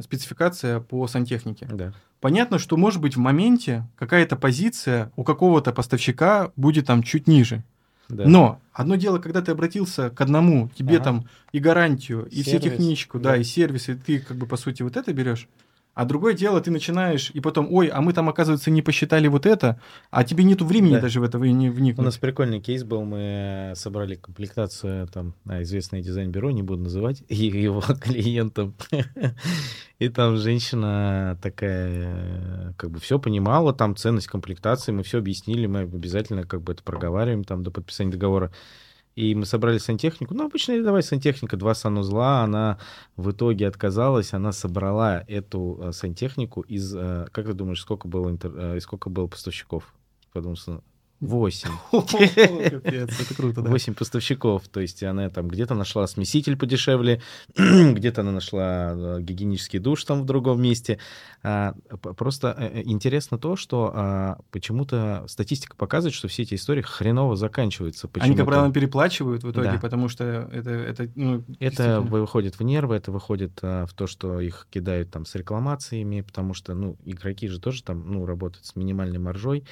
[0.01, 1.67] спецификация по сантехнике.
[1.71, 1.93] Да.
[2.21, 7.63] понятно, что, может быть, в моменте какая-то позиция у какого-то поставщика будет там чуть ниже.
[8.09, 8.27] Да.
[8.27, 11.03] Но одно дело, когда ты обратился к одному, тебе ага.
[11.03, 12.47] там и гарантию, и Сервис.
[12.47, 13.31] все техничку, да.
[13.31, 15.47] да, и сервис, и ты как бы по сути вот это берешь.
[15.93, 19.45] А другое дело, ты начинаешь, и потом, ой, а мы там, оказывается, не посчитали вот
[19.45, 21.01] это, а тебе нету времени да.
[21.01, 21.99] даже в это не вникнуть.
[21.99, 27.23] У нас прикольный кейс был, мы собрали комплектацию, там, а, известное дизайн-бюро, не буду называть,
[27.29, 28.75] его клиентам.
[29.99, 35.79] И там женщина такая, как бы все понимала, там ценность комплектации, мы все объяснили, мы
[35.81, 38.51] обязательно как бы это проговариваем там до подписания договора.
[39.15, 40.33] И мы собрали сантехнику.
[40.33, 42.43] Ну, обычно давай сантехника, два санузла.
[42.43, 42.79] Она
[43.17, 44.33] в итоге отказалась.
[44.33, 46.95] Она собрала эту э, сантехнику из...
[46.95, 48.51] Э, как ты думаешь, сколько было, интер...
[48.55, 49.93] Э, сколько было поставщиков?
[50.31, 50.83] Потому что
[51.19, 51.69] Восемь.
[51.91, 53.69] Это круто, да.
[53.69, 54.67] Восемь поставщиков.
[54.69, 57.21] То есть она там где-то нашла смеситель подешевле,
[57.57, 60.97] где-то она нашла э, гигиенический душ там в другом месте.
[61.43, 61.75] А,
[62.15, 67.35] просто э, э, интересно то, что а, почему-то статистика показывает, что все эти истории хреново
[67.35, 68.09] заканчиваются.
[68.19, 70.69] Они, как правило, переплачивают в итоге, потому что это...
[70.69, 75.35] Это, ну, это выходит в нервы, это выходит в то, что их кидают там с
[75.35, 79.65] рекламациями, потому что, ну, игроки же тоже там, ну, работают с минимальной маржой.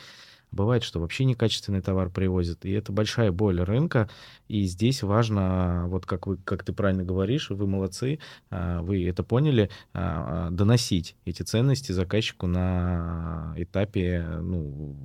[0.51, 4.09] Бывает, что вообще некачественный товар привозят, и это большая боль рынка,
[4.47, 9.23] и здесь важно, вот как, вы, как ты правильно говоришь, вы молодцы, а, вы это
[9.23, 14.95] поняли, а, а, доносить эти ценности заказчику на этапе ну,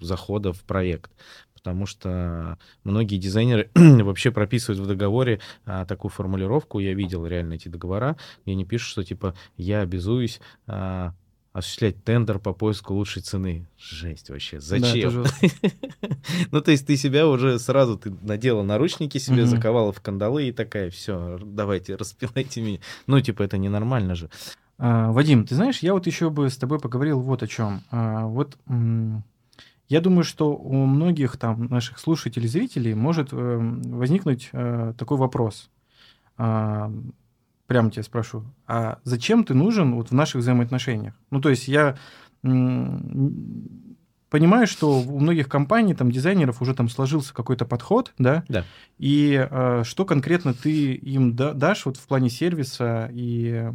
[0.00, 1.10] захода в проект.
[1.54, 7.68] Потому что многие дизайнеры вообще прописывают в договоре а, такую формулировку, я видел реально эти
[7.68, 10.40] договора, где они пишут, что типа я обязуюсь
[11.52, 13.66] осуществлять тендер по поиску лучшей цены.
[13.78, 14.58] Жесть вообще.
[14.60, 15.24] Зачем?
[16.50, 20.52] ну, то есть ты себя уже сразу ты надела наручники себе, заковала в кандалы и
[20.52, 22.78] такая, все, давайте, распилайте меня.
[23.06, 24.30] Ну, типа, это ненормально же.
[24.78, 27.82] А, Вадим, ты знаешь, я вот еще бы с тобой поговорил вот о чем.
[27.90, 28.56] А, вот
[29.88, 35.68] я думаю, что у многих там наших слушателей, зрителей может э, возникнуть э, такой вопрос.
[37.72, 41.14] Прямо тебя спрошу, а зачем ты нужен вот в наших взаимоотношениях?
[41.30, 41.96] Ну, то есть я
[42.42, 48.44] понимаю, что у многих компаний, там, дизайнеров уже там сложился какой-то подход, да?
[48.48, 48.66] Да.
[48.98, 53.72] И э, что конкретно ты им да, дашь вот в плане сервиса и э,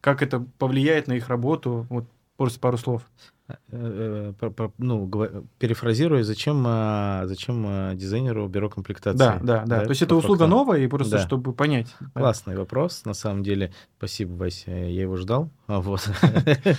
[0.00, 1.86] как это повлияет на их работу?
[1.90, 3.02] Вот просто пару слов.
[3.48, 5.08] Э, э, ну,
[5.58, 9.18] перефразируя, зачем, а, зачем а, дизайнеру бюро комплектации?
[9.18, 9.78] Да, да, да.
[9.78, 10.48] да То есть это услуга фактор.
[10.48, 11.22] новая, и просто да.
[11.22, 11.94] чтобы понять.
[12.12, 12.60] Классный да.
[12.60, 13.72] вопрос, на самом деле.
[13.98, 15.50] Спасибо, Вася, я его ждал.
[15.68, 16.08] А, вот.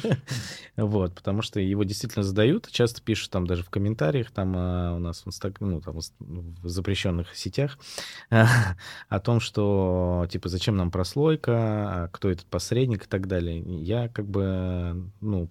[0.77, 4.49] вот, потому что его действительно задают, часто пишут там даже в комментариях, там
[4.95, 5.62] у нас в, инстаг...
[5.62, 7.77] ну, там, в запрещенных сетях
[8.30, 13.62] о том, что, типа, зачем нам прослойка, кто этот посредник и так далее.
[13.62, 15.49] Я как бы, ну,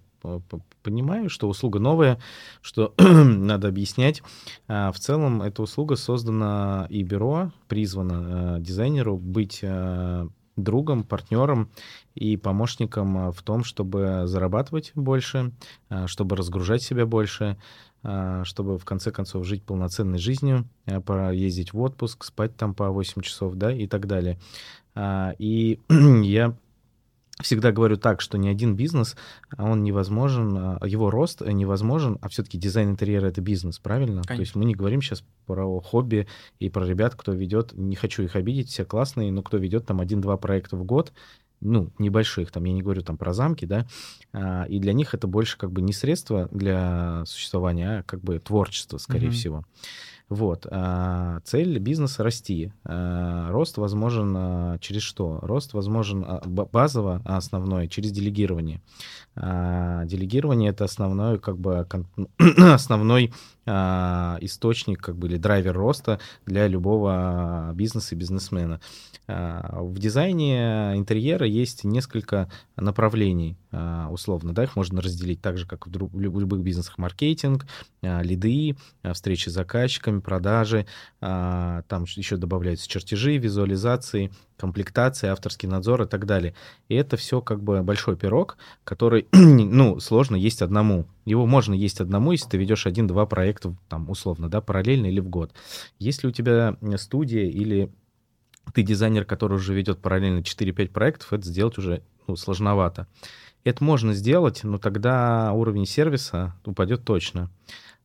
[0.83, 2.19] понимаю, что услуга новая,
[2.61, 4.21] что надо объяснять.
[4.67, 9.63] А, в целом, эта услуга создана и бюро, призвана дизайнеру быть
[10.55, 11.69] другом, партнером
[12.15, 15.51] и помощником в том, чтобы зарабатывать больше,
[16.07, 17.57] чтобы разгружать себя больше,
[18.01, 23.55] чтобы в конце концов жить полноценной жизнью, ездить в отпуск, спать там по 8 часов,
[23.55, 24.39] да, и так далее.
[25.37, 25.79] И
[26.23, 26.55] я
[27.41, 29.15] всегда говорю так, что ни один бизнес,
[29.55, 34.21] а он невозможен, а, его рост невозможен, а все-таки дизайн интерьера— это бизнес, правильно?
[34.23, 34.35] Конечно.
[34.35, 36.27] То есть мы не говорим сейчас про хобби
[36.59, 40.01] и про ребят, кто ведет, не хочу их обидеть, все классные, но кто ведет там
[40.01, 41.13] один-два проекта в год,
[41.59, 43.87] ну, небольших, там, я не говорю там про замки, да,
[44.33, 48.39] а, и для них это больше как бы не средство для существования, а как бы
[48.39, 49.31] творчество, скорее mm-hmm.
[49.31, 49.63] всего.
[50.29, 50.67] Вот.
[50.69, 52.71] А, цель бизнеса— расти.
[52.83, 55.39] А, рост возможен а, через что?
[55.41, 58.81] Рост возможен базово, основной, через делегирование.
[59.35, 61.87] Делегирование— это основной, как бы,
[62.57, 63.33] основной
[63.67, 68.79] источник, как бы, или драйвер роста для любого бизнеса и бизнесмена.
[69.27, 73.57] В дизайне интерьера есть несколько направлений,
[74.09, 76.97] условно, да, их можно разделить так же, как в любых бизнесах.
[76.97, 77.67] Маркетинг,
[78.01, 78.77] лиды,
[79.13, 80.85] встречи с заказчиками, продажи,
[81.19, 86.53] а, там еще добавляются чертежи, визуализации, комплектация, авторский надзор и так далее.
[86.89, 91.05] И это все как бы большой пирог, который, ну, сложно есть одному.
[91.25, 95.29] Его можно есть одному, если ты ведешь один-два проекта, там, условно, да, параллельно или в
[95.29, 95.53] год.
[95.99, 97.91] Если у тебя студия или
[98.73, 103.07] ты дизайнер, который уже ведет параллельно 4-5 проектов, это сделать уже ну, сложновато.
[103.63, 107.49] Это можно сделать, но тогда уровень сервиса упадет точно.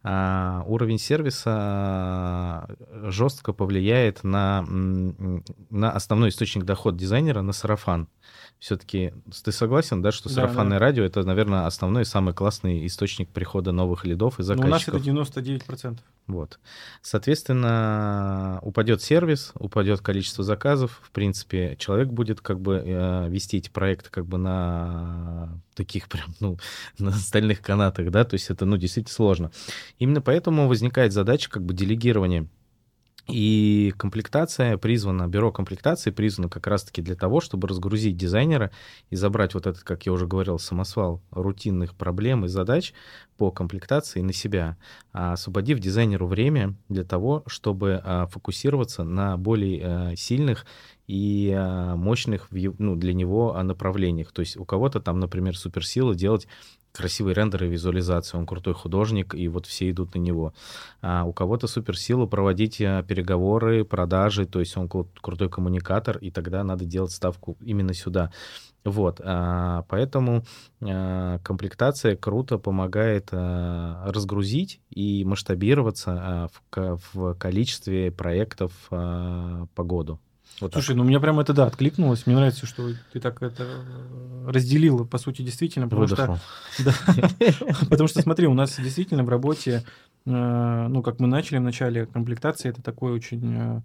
[0.04, 2.68] А, уровень сервиса
[3.04, 8.08] жестко повлияет на, на основной источник дохода дизайнера, на сарафан
[8.62, 10.86] все-таки ты согласен, да, что да, сарафанное да.
[10.86, 15.04] радио это, наверное, основной самый классный источник прихода новых лидов и заказчиков.
[15.04, 15.98] Ну, у нас это 99%.
[16.28, 16.60] Вот.
[17.00, 21.00] Соответственно, упадет сервис, упадет количество заказов.
[21.02, 26.32] В принципе, человек будет как бы э, вести эти проекты как бы на таких прям,
[26.38, 26.56] ну,
[27.00, 29.50] на стальных канатах, да, то есть это, ну, действительно сложно.
[29.98, 32.46] Именно поэтому возникает задача как бы делегирования
[33.28, 38.72] и комплектация призвана, бюро комплектации призвано как раз-таки для того, чтобы разгрузить дизайнера
[39.10, 42.92] и забрать вот этот, как я уже говорил, самосвал рутинных проблем и задач
[43.36, 44.76] по комплектации на себя,
[45.12, 50.66] а освободив дизайнеру время для того, чтобы а, фокусироваться на более а, сильных
[51.06, 51.54] и
[51.96, 54.32] мощных ну, для него направлениях.
[54.32, 56.48] То есть у кого-то там, например, суперсила делать
[56.92, 60.52] красивые рендеры, визуализации, он крутой художник, и вот все идут на него.
[61.00, 66.62] А у кого-то суперсила проводить э, переговоры, продажи, то есть он крутой коммуникатор, и тогда
[66.62, 68.30] надо делать ставку именно сюда.
[68.84, 70.44] Вот, а, поэтому
[70.80, 80.18] а, комплектация круто помогает а, разгрузить и масштабироваться в количестве проектов по году.
[80.62, 80.96] Вот Слушай, так.
[80.96, 82.26] ну мне прям это да откликнулось.
[82.26, 86.36] Мне нравится, что ты так это э, разделил, по сути, действительно, потому Выдохнул.
[86.36, 86.84] что.
[86.84, 86.92] Да,
[87.90, 89.84] потому что смотри, у нас действительно в работе,
[90.24, 93.82] э, ну как мы начали в начале комплектации, это такой очень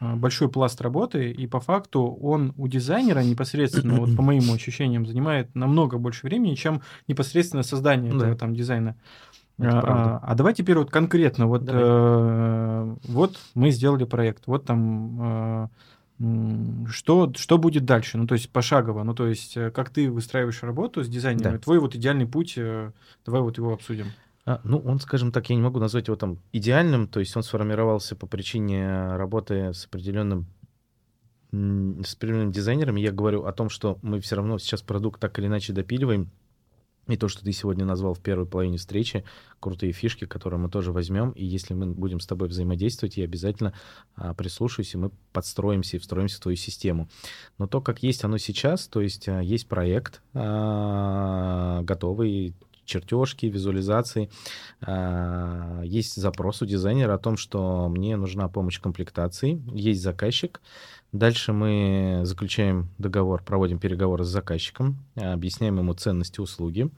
[0.00, 5.06] э, большой пласт работы, и по факту он у дизайнера непосредственно, вот по моим ощущениям,
[5.06, 8.18] занимает намного больше времени, чем непосредственно создание да.
[8.18, 8.96] этого там дизайна.
[9.60, 15.18] А, а давай теперь вот конкретно, вот, э, вот мы сделали проект, вот там
[15.64, 15.68] э,
[16.18, 18.18] что, что будет дальше?
[18.18, 19.04] Ну, то есть пошагово.
[19.04, 21.58] Ну, то есть э, как ты выстраиваешь работу с дизайнерами, да.
[21.62, 22.90] твой вот идеальный путь, э,
[23.24, 24.06] давай вот его обсудим.
[24.44, 27.42] А, ну, он, скажем так, я не могу назвать его там идеальным, то есть он
[27.42, 30.46] сформировался по причине работы с определенным
[31.50, 32.96] с определенным дизайнером.
[32.96, 36.30] Я говорю о том, что мы все равно сейчас продукт так или иначе допиливаем,
[37.08, 39.24] и то, что ты сегодня назвал в первой половине встречи,
[39.60, 41.30] крутые фишки, которые мы тоже возьмем.
[41.32, 43.72] И если мы будем с тобой взаимодействовать, я обязательно
[44.14, 47.08] а, прислушаюсь, и мы подстроимся и встроимся в твою систему.
[47.58, 52.54] Но то, как есть оно сейчас, то есть а, есть проект а, готовый,
[52.88, 54.30] чертежки, визуализации.
[54.80, 59.62] А, есть запрос у дизайнера о том, что мне нужна помощь комплектации.
[59.72, 60.60] Есть заказчик,
[61.12, 66.90] Дальше мы заключаем договор, проводим переговоры с заказчиком, объясняем ему ценности услуги.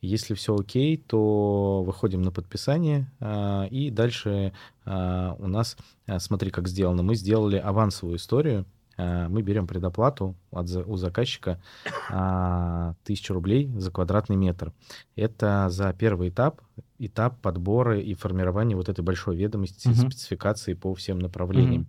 [0.00, 4.54] Если все окей, то выходим на подписание, а, и дальше
[4.86, 5.76] а, у нас,
[6.18, 8.64] смотри, как сделано, мы сделали авансовую историю,
[8.96, 11.58] мы берем предоплату от, у заказчика
[13.04, 14.74] тысячу рублей за квадратный метр.
[15.16, 16.60] Это за первый этап,
[16.98, 19.96] этап подбора и формирования вот этой большой ведомости, угу.
[19.96, 21.82] спецификации по всем направлениям.
[21.82, 21.88] Угу.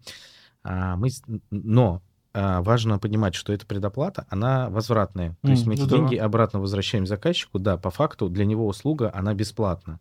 [0.63, 1.09] А, мы,
[1.49, 2.01] но
[2.33, 5.37] а, важно понимать, что эта предоплата, она возвратная.
[5.41, 6.25] То mm, есть мы эти ну, деньги да.
[6.25, 7.59] обратно возвращаем заказчику.
[7.59, 9.99] Да, по факту для него услуга, она бесплатна.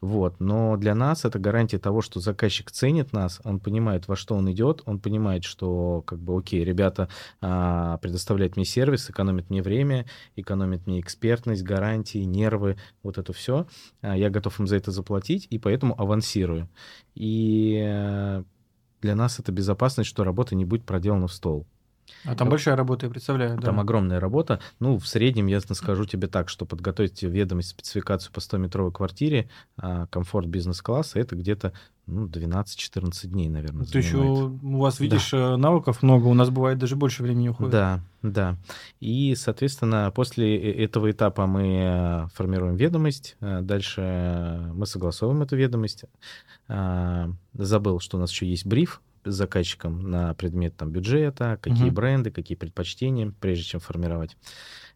[0.00, 0.38] Вот.
[0.38, 4.50] Но для нас это гарантия того, что заказчик ценит нас, он понимает, во что он
[4.50, 7.08] идет, он понимает, что, как бы, окей, ребята
[7.40, 10.06] а, предоставляют мне сервис, экономят мне время,
[10.36, 13.66] экономят мне экспертность, гарантии, нервы, вот это все.
[14.00, 16.68] А, я готов им за это заплатить, и поэтому авансирую.
[17.16, 18.44] И э,
[19.00, 21.66] для нас это безопасность, что работа не будет проделана в стол.
[22.24, 23.60] А там большая работа, я представляю.
[23.60, 23.82] Там да.
[23.82, 24.60] огромная работа.
[24.80, 30.06] Ну, в среднем, я скажу тебе так, что подготовить ведомость, спецификацию по 100-метровой квартире, а,
[30.06, 31.72] комфорт бизнес-класса, это где-то
[32.08, 35.54] ну, 12-14 дней, наверное, Ты еще у вас, видишь, да.
[35.54, 37.70] Э, навыков много, у нас бывает даже больше времени уходит.
[37.72, 38.56] Да, да.
[38.98, 46.04] И, соответственно, после э, этого этапа мы э, формируем ведомость, дальше мы согласовываем эту ведомость.
[46.68, 51.88] А, забыл, что у нас еще есть бриф, с заказчиком на предмет там, бюджета, какие
[51.88, 51.94] угу.
[51.94, 54.36] бренды, какие предпочтения, прежде чем формировать.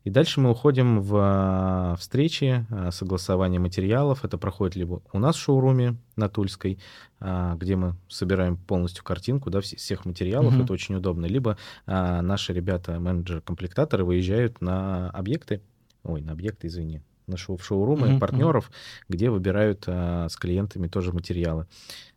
[0.04, 4.24] И дальше мы уходим в а, встречи, а, согласование материалов.
[4.24, 6.78] Это проходит либо у нас в шоуруме на Тульской,
[7.20, 10.64] а, где мы собираем полностью картинку да, всех материалов, угу.
[10.64, 15.62] это очень удобно, либо наши ребята, менеджеры-комплектаторы, выезжают на объекты,
[16.02, 18.70] ой, на объекты, извини, на шоу, в шоурумы uh-huh, партнеров,
[19.08, 21.66] где выбирают а, с клиентами тоже материалы.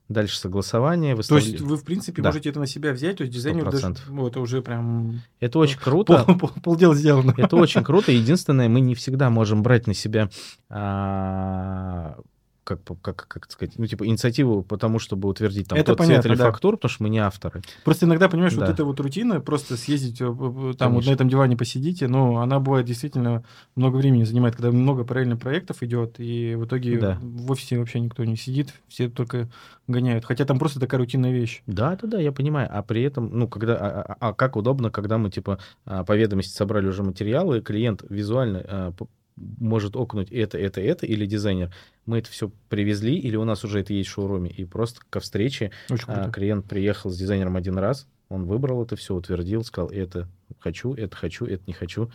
[0.07, 1.15] Дальше согласование.
[1.15, 1.41] Выставля...
[1.41, 2.29] То есть вы, в принципе, да.
[2.29, 3.71] можете это на себя взять, то есть дизайнер 100%.
[3.71, 3.95] даже...
[4.09, 5.21] Ну, это уже прям...
[5.39, 6.23] Это очень круто.
[6.25, 7.33] Пол, пол, полдела сделано.
[7.37, 8.11] Это очень круто.
[8.11, 10.29] Единственное, мы не всегда можем брать на себя
[10.69, 12.17] а,
[12.65, 16.23] как, как, как сказать, ну, типа, инициативу по тому, чтобы утвердить там Это тот понятно,
[16.23, 16.45] цвет или да.
[16.51, 17.61] фактуру, потому что мы не авторы.
[17.85, 18.61] Просто иногда, понимаешь, Да.
[18.65, 22.37] вот эта вот рутина, просто съездить, э, э, там вот на этом диване посидите, но
[22.41, 23.43] она бывает действительно
[23.75, 27.19] много времени занимает, когда много параллельно проектов идет, и в итоге Да.
[27.21, 29.47] в офисе вообще никто не сидит, все только
[29.87, 30.25] гоняют.
[30.25, 31.61] Хотя там просто такая рутинная вещь.
[31.67, 32.67] Да, да, да, я понимаю.
[32.71, 36.17] А при этом, ну, когда, а, а- а как удобно, когда мы, типа, а, по
[36.17, 38.91] ведомости собрали уже материалы, клиент визуально а,
[39.35, 41.73] может окнуть это, это, это, или дизайнер.
[42.05, 45.19] Мы это все привезли, или у нас уже это есть в шоуруме, и просто ко
[45.19, 45.71] встрече
[46.07, 50.27] а, клиент приехал с дизайнером один раз, он выбрал это все, утвердил, сказал, это
[50.59, 52.11] хочу, это хочу, это не хочу.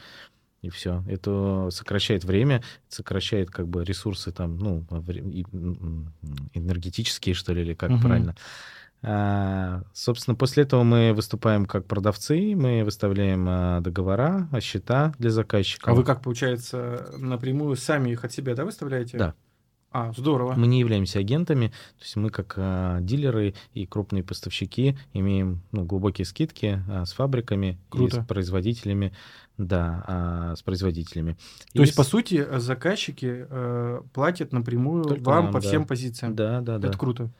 [0.62, 1.02] И все.
[1.08, 4.84] Это сокращает время, сокращает как бы ресурсы там, ну,
[6.52, 8.00] энергетические, что ли, или как Мгм.
[8.00, 8.36] правильно.
[9.02, 15.30] А, собственно, после этого мы выступаем как продавцы, мы выставляем а, договора, а, счета для
[15.30, 15.90] заказчика.
[15.90, 19.16] А вы как, получается, напрямую сами их от себя, да, выставляете?
[19.16, 19.34] Да.
[19.92, 20.52] А, здорово.
[20.52, 25.84] Мы не являемся агентами, то есть мы как а, дилеры и крупные поставщики имеем ну,
[25.84, 28.22] глубокие скидки а, с фабриками и Круто.
[28.22, 29.12] с производителями.
[29.58, 31.36] Да, а, с производителями.
[31.74, 35.60] То И есть, по с- сути, э, заказчики э, платят напрямую Только вам нам, по
[35.60, 35.68] да.
[35.68, 36.34] всем позициям.
[36.34, 36.88] Да, да, да.
[36.88, 37.30] Это круто.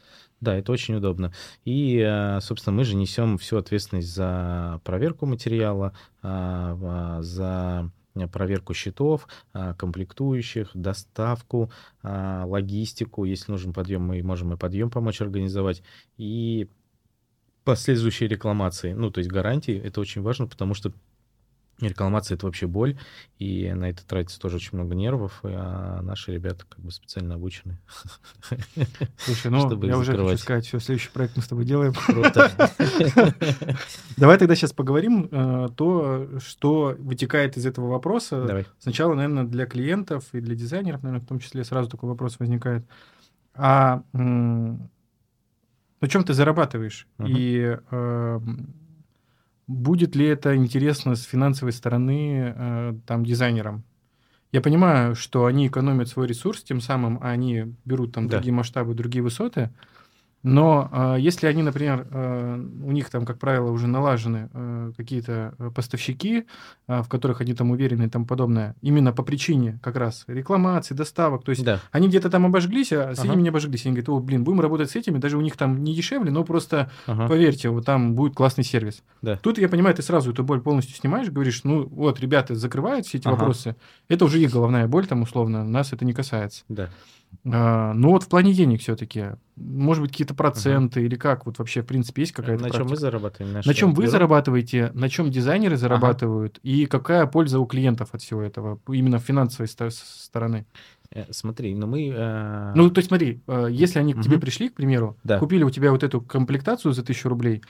[0.41, 1.33] Да, это очень удобно.
[1.65, 7.91] И, э, собственно, мы же несем всю ответственность за проверку материала, а, а, за
[8.33, 11.71] проверку счетов, а, комплектующих, доставку,
[12.03, 13.25] логистику.
[13.25, 15.83] Если нужен подъем, мы можем и подъем помочь организовать.
[16.17, 16.69] И
[17.65, 20.93] последующие рекламации, ну, то есть гарантии, это очень важно, потому что
[21.89, 22.99] рекламация— это вообще боль,
[23.39, 27.79] и на это тратится тоже очень много нервов, а наши ребята как бы специально обучены.
[29.19, 30.41] Слушай, ну, я уже хочу закрывать.
[30.41, 31.93] сказать, все, следующий проект мы с тобой делаем.
[31.95, 32.51] Круто.
[34.17, 38.45] Давай тогда сейчас поговорим э, то, что вытекает из этого вопроса.
[38.45, 38.67] Давай.
[38.79, 42.85] Сначала, наверное, для клиентов и для дизайнеров, наверное, в том числе сразу такой вопрос возникает.
[43.55, 47.07] А на чем ты зарабатываешь?
[47.19, 47.35] Мгм.
[47.37, 48.75] И эм,
[49.71, 53.85] будет ли это интересно с финансовой стороны э, там дизайнерам?
[54.53, 58.37] Я понимаю, что они экономят свой ресурс, тем самым они берут там Да.
[58.37, 59.71] другие масштабы, другие высоты.
[60.43, 65.55] Но э, если они, например, э, у них там, как правило, уже налажены э, какие-то
[65.59, 66.45] э, поставщики,
[66.89, 70.95] э, в которых они там уверены и тому подобное, именно по причине как раз рекламации,
[70.95, 71.81] доставок, то есть Да.
[71.93, 73.29] они где-то там обожглись, а с Ага.
[73.29, 73.85] этими не обожглись.
[73.85, 76.43] Они говорят, о, блин, будем работать с этими, даже у них там не дешевле, но
[76.45, 77.29] просто Ага.
[77.29, 79.03] Поверьте, вот там будет классный сервис.
[79.21, 79.37] Да.
[79.37, 83.19] Тут, я понимаю, ты сразу эту боль полностью снимаешь, говоришь, ну вот, ребята закрывают все
[83.19, 83.37] эти Ага.
[83.37, 83.77] вопросы.
[84.09, 86.65] Это уже их головная боль, там, условно, нас это не касается.
[86.69, 86.89] Да.
[87.51, 91.83] А, но вот в плане денег все-таки, может быть, какие-то проценты или как, вот вообще,
[91.83, 93.01] в принципе, есть какая-то на чем мы практика?
[93.01, 93.53] зарабатываем?
[93.65, 94.11] На чем вы бюро?
[94.13, 99.69] зарабатываете, на чем дизайнеры зарабатывают, и какая польза у клиентов от всего этого, именно финансовой
[99.69, 100.67] стороны?
[101.13, 102.13] Э, Смотри, ну мы...
[102.15, 105.39] э, Ну, то есть смотри, э, если они к тебе пришли, к примеру, Да.
[105.39, 107.63] купили у тебя вот эту комплектацию за тысячу рублей,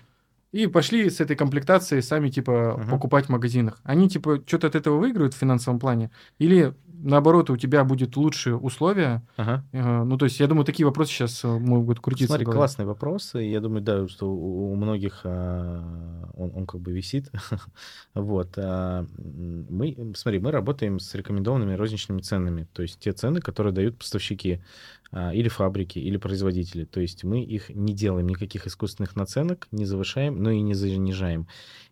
[0.53, 2.89] и пошли с этой комплектацией сами, типа, Мгм.
[2.91, 3.81] покупать в магазинах.
[3.85, 6.11] Они, типа, что-то от этого выиграют в финансовом плане?
[6.41, 9.23] Или, наоборот, у тебя будет лучшие условия?
[9.37, 9.65] Ага.
[9.73, 12.29] Э, Ну, то есть, я думаю, такие вопросы сейчас могут крутиться.
[12.29, 12.59] Смотри, в голове.
[12.59, 13.35] классный вопрос.
[13.35, 17.31] и Я думаю, да, что у, многих а, он, он как бы висит.
[18.15, 18.55] вот.
[18.57, 22.67] а, мы, смотри, мы работаем с рекомендованными розничными ценами.
[22.73, 24.63] То есть те цены, которые дают поставщики
[25.13, 26.85] или фабрики, или производители.
[26.85, 31.47] То есть мы их не делаем никаких искусственных наценок, не завышаем, но и не занижаем.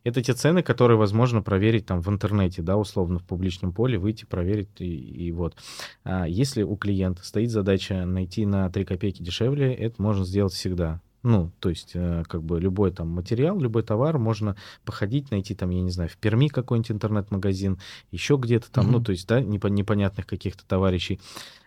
[0.05, 4.25] Это те цены, которые возможно проверить там в интернете, да, условно, в публичном поле, выйти,
[4.25, 5.57] проверить и, и вот.
[6.05, 11.01] А Если у клиента стоит задача найти на 3 копейки дешевле, это можно сделать всегда.
[11.25, 14.55] Ну, то есть, э, как бы любой там материал, любой товар можно
[14.85, 17.79] походить, найти там, я не знаю, в Перми какой-нибудь интернет-магазин,
[18.13, 19.05] еще где-то там, ну, Мгм.
[19.05, 21.19] то есть, да, непо- непонятных каких-то товарищей.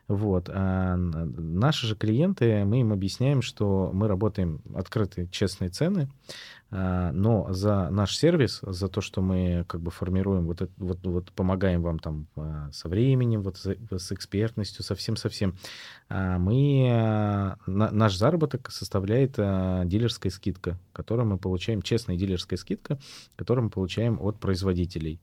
[0.08, 0.49] Вот.
[0.49, 6.10] А наши же клиенты, мы им объясняем, что мы работаем открытые, честные цены,
[6.74, 10.99] а, но за наш сервис, за то, что мы как бы формируем, вот, это, вот,
[11.04, 15.56] вот помогаем вам там а, со временем, вот за- с экспертностью, со всем-со всем,
[16.10, 22.99] а, мы, на- наш заработок составляет дилерская скидка, которую мы получаем, честная дилерская скидка,
[23.36, 25.20] которую мы получаем от производителей.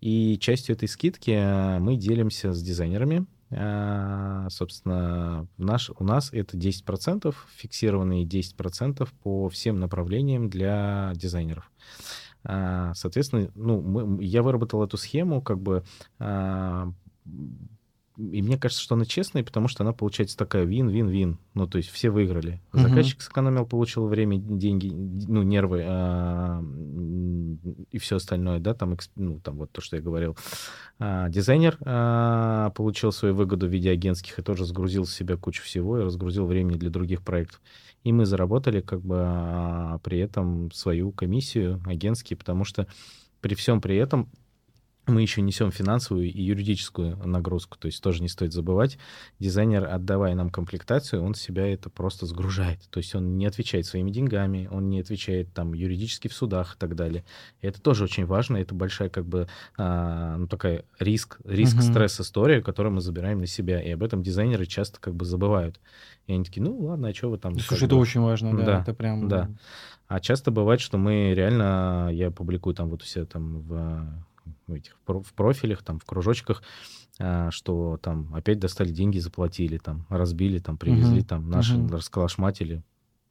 [0.00, 3.26] И частью этой скидки мы делимся с дизайнерами.
[3.50, 11.70] А, Собственно, в наш, у нас это 10%, фиксированные 10% по всем направлениям для дизайнеров.
[12.44, 15.82] А, Соответственно, ну, мы- я выработал эту схему, как бы
[16.18, 16.92] а,
[18.18, 21.38] и мне кажется, что она честная, потому что она получается такая вин-вин-вин.
[21.54, 22.60] Ну, то есть все выиграли.
[22.72, 26.60] Заказчик сэкономил, получил время, деньги, ну, нервы а,
[27.92, 30.36] и все остальное, да, там, ну, там вот то, что я говорил.
[30.98, 35.62] А, дизайнер а, получил свою выгоду в виде агентских и тоже сгрузил в себя кучу
[35.62, 37.60] всего и разгрузил времени для других проектов.
[38.02, 42.88] И мы заработали как бы а, при этом свою комиссию агентские, потому что
[43.40, 44.28] при всем при этом
[45.08, 47.78] мы еще несем финансовую и юридическую нагрузку.
[47.78, 48.98] То есть тоже не стоит забывать,
[49.38, 52.80] дизайнер, отдавая нам комплектацию, он себя это просто сгружает.
[52.90, 56.78] То есть он не отвечает своими деньгами, он не отвечает там юридически в судах и
[56.78, 57.24] так далее.
[57.60, 61.90] И это тоже очень важно, это большая как бы а, ну, такая риск, риск uh-huh.
[61.90, 63.80] стресс история, которую мы забираем на себя.
[63.80, 65.80] И об этом дизайнеры часто как бы забывают.
[66.26, 67.58] И они такие, ну ладно, а что вы там...
[67.58, 68.02] Слушай, это бы...
[68.02, 69.28] очень важно, да, да, это прям...
[69.28, 69.50] Да.
[70.08, 74.06] А часто бывает, что мы реально, я публикую там вот все там в
[74.68, 76.62] в этих в профилях, там, в кружочках,
[77.18, 81.26] а, что там опять достали деньги, заплатили, там, разбили, там, привезли, uh-huh.
[81.26, 81.90] там, наши uh-huh.
[81.90, 82.82] расколошматили,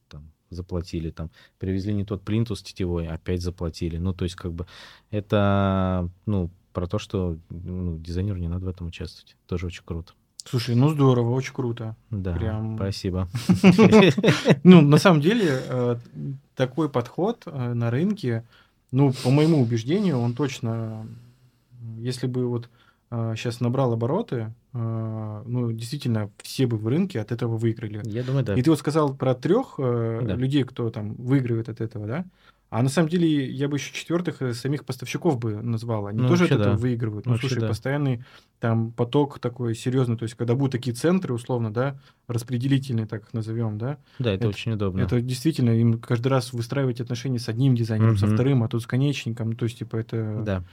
[0.10, 3.98] там, заплатили, там, привезли не тот плинтус тетевой, опять заплатили.
[3.98, 4.68] Ну, то есть, как бы,
[5.12, 9.36] это, ну, про то, что ну, дизайнеру не надо в этом участвовать.
[9.48, 10.14] Тоже очень круто.
[10.46, 11.96] Слушай, ну здорово, очень круто.
[12.10, 12.78] Да, Прям...
[12.78, 13.28] спасибо.
[14.64, 15.96] Ну, на самом деле, э,
[16.56, 18.44] такой подход э, на рынке,
[18.92, 21.06] ну, по моему убеждению, он точно
[21.98, 22.70] если бы вот
[23.10, 28.02] сейчас набрал обороты, э, ну, действительно, все бы в рынке от этого выиграли.
[28.04, 28.54] Я думаю, да.
[28.54, 30.36] И ты вот сказал про трех э, да.
[30.36, 32.26] людей, кто там выигрывает от этого, да?
[32.70, 36.08] А на самом деле я бы еще четвертых э, самих поставщиков бы назвал.
[36.08, 36.78] Они ну, тоже от этого да.
[36.78, 37.26] выигрывают.
[37.26, 37.70] Ну, вообще, слушай, да.
[37.70, 38.26] постоянный
[38.60, 40.18] там поток такой серьезный.
[40.18, 44.00] То есть, когда будут такие центры, условно, да, распределительные, так их назовем, да.
[44.20, 45.00] Да, это, это очень удобно.
[45.00, 48.20] Это действительно им каждый раз выстраивать отношения с одним дизайнером, угу.
[48.20, 49.56] со вторым, а тут с конечником.
[49.56, 50.42] То есть, типа, это.
[50.46, 50.64] Да.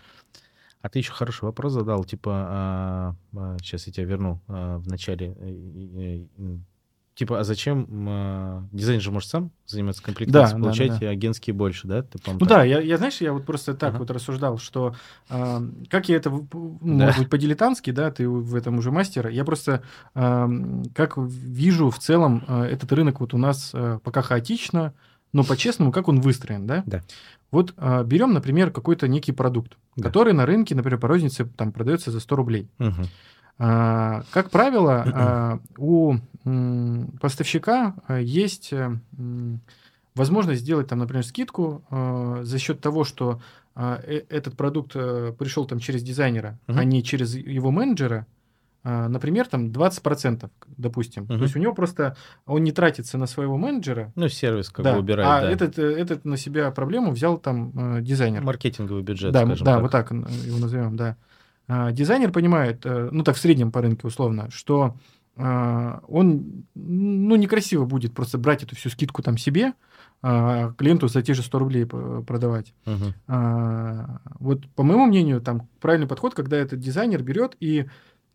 [0.85, 4.87] А ты еще хороший вопрос задал, типа, а, а, сейчас я тебя верну а, в
[4.87, 5.35] начале.
[5.41, 6.27] Э,
[7.15, 11.55] типа, а зачем а, дизайнер же может сам заниматься комплектацией, да, получать да, да, агентские
[11.55, 12.03] больше, да?
[12.03, 12.49] Ты, ну так?
[12.49, 13.99] да, я, я, знаешь, я вот просто так uh-huh.
[14.01, 14.95] вот рассуждал, что
[15.31, 17.07] а, как я это, ну, да.
[17.07, 19.83] может быть, по-дилетантски, да, ты в этом уже мастер, я просто
[20.15, 20.51] а,
[20.95, 24.93] как вижу в целом а, этот рынок вот у нас а, пока хаотично,
[25.35, 26.83] но по-честному, как он выстроен, да?
[26.87, 27.03] Да.
[27.51, 30.05] Вот а, берем, например, какой-то некий продукт, да.
[30.05, 32.69] который на рынке, например, по рознице там продается за 100 рублей.
[32.79, 33.03] Угу.
[33.59, 38.97] А, как правило, а, у м, поставщика а, есть а,
[40.15, 43.41] возможность сделать там, например, скидку а, за счет того, что
[43.75, 46.79] а, э, этот продукт а, пришел там через дизайнера, угу.
[46.79, 48.27] а не через его менеджера.
[48.87, 51.25] А, например, там 20%, допустим.
[51.25, 51.37] Угу.
[51.37, 54.13] То есть у него просто он не тратится на своего менеджера.
[54.15, 55.29] Ну, сервис как да, бы убирает.
[55.29, 55.51] А да.
[55.51, 58.43] этот, э, этот на себя проблему взял там э, дизайнер.
[58.43, 59.83] Маркетинговый бюджет, да, скажем да, так.
[59.83, 61.17] вот так его назовем, да.
[61.67, 64.97] А, дизайнер понимает, э, ну так в среднем по рынке условно, что
[65.37, 69.73] а, он ну, некрасиво будет просто брать эту всю скидку там себе,
[70.23, 72.73] а клиенту за те же 100 рублей продавать.
[72.87, 73.15] Угу.
[73.29, 77.87] А, вот по моему мнению, там правильный подход, когда этот дизайнер берет и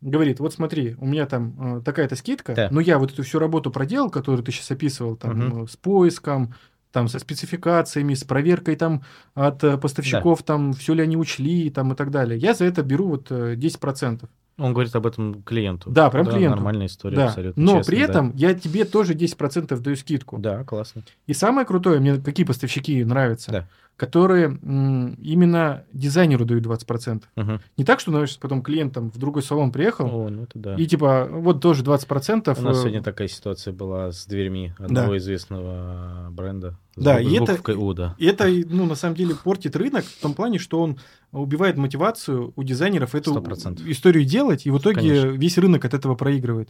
[0.01, 2.67] говорит, вот смотри, у меня там э, такая-то скидка, да.
[2.71, 5.67] но я вот эту всю работу проделал, которую ты сейчас описывал, там, угу.
[5.67, 6.53] с поиском,
[6.91, 10.45] там, со спецификациями, с проверкой там от э, поставщиков, да.
[10.45, 12.37] там, все ли они учли, там, и так далее.
[12.39, 14.23] Я за это беру вот 10%.
[14.23, 14.27] Э,
[14.57, 15.91] Он говорит об этом клиенту.
[15.91, 16.55] Да, прям да, клиенту.
[16.55, 17.27] Нормальная история, да.
[17.27, 17.61] абсолютно.
[17.61, 18.37] Но честно, при этом да.
[18.37, 20.37] я тебе тоже 10% даю скидку.
[20.39, 21.03] Да, классно.
[21.27, 23.51] И самое крутое, мне какие поставщики нравятся.
[23.51, 23.67] Да
[23.99, 27.23] которые именно дизайнеру дают 20%.
[27.35, 27.59] Угу.
[27.75, 30.75] Не так, что, знаешь, потом клиент там в другой салон приехал, О, ну да.
[30.75, 32.57] и типа вот тоже 20%.
[32.57, 35.17] У нас э, сегодня такая ситуация была с дверьми одного да.
[35.17, 36.77] известного бренда.
[36.95, 38.15] Да, и это, У, да.
[38.17, 40.97] и это, ну, на самом деле, портит рынок в том плане, что он
[41.33, 43.81] убивает мотивацию у дизайнеров эту 100%.
[43.91, 45.27] историю делать, и в итоге Конечно.
[45.27, 46.69] весь рынок от этого проигрывает.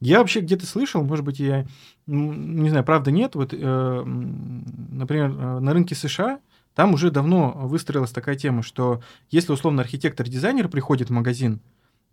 [0.00, 1.66] Я вообще где-то слышал, может быть, я
[2.06, 6.38] не знаю, правда нет, вот, э, например, э, на рынке США
[6.78, 11.60] там уже давно выстроилась такая тема, что если условно архитектор-дизайнер приходит в магазин,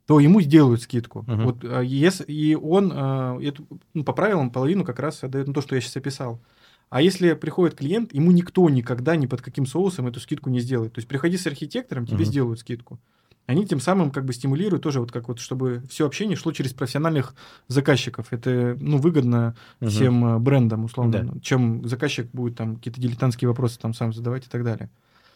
[0.08, 1.20] то ему сделают скидку.
[1.28, 1.44] Uh-huh.
[1.44, 5.62] Вот, а, если, и он эту, ну, по правилам половину как раз отдает на то,
[5.62, 6.42] что я сейчас описал.
[6.90, 10.94] А если приходит клиент, ему никто никогда ни под каким соусом эту скидку не сделает.
[10.94, 12.30] То есть приходи с архитектором, тебе uh-huh.
[12.30, 13.00] сделают скидку
[13.46, 16.74] они тем самым как бы стимулируют тоже вот как вот, чтобы все общение шло через
[16.74, 17.36] профессиональных
[17.68, 18.28] заказчиков.
[18.32, 19.90] Это, ну, выгодно угу.
[19.90, 21.40] всем э, брендам, условно, да.
[21.42, 24.90] чем заказчик будет там какие-то дилетантские вопросы там сам задавать и так далее.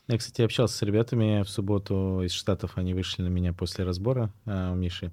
[0.07, 4.33] Я, кстати, общался с ребятами в субботу из Штатов, они вышли на меня после разбора
[4.45, 5.11] а, у Миши,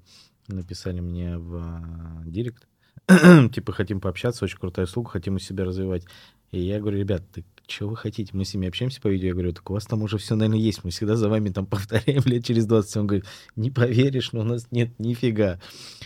[0.49, 2.67] написали мне в а, директ,
[3.53, 6.05] типа, хотим пообщаться, очень крутая услуга, хотим у себя развивать.
[6.51, 7.23] И я говорю, ребят,
[7.69, 8.31] что вы хотите?
[8.33, 10.61] Мы с ними общаемся по видео, я говорю, так у вас там уже все, наверное,
[10.61, 12.97] есть, мы всегда за вами там повторяем лет через 20.
[12.97, 15.61] Он говорит, не поверишь, но у нас нет нифига.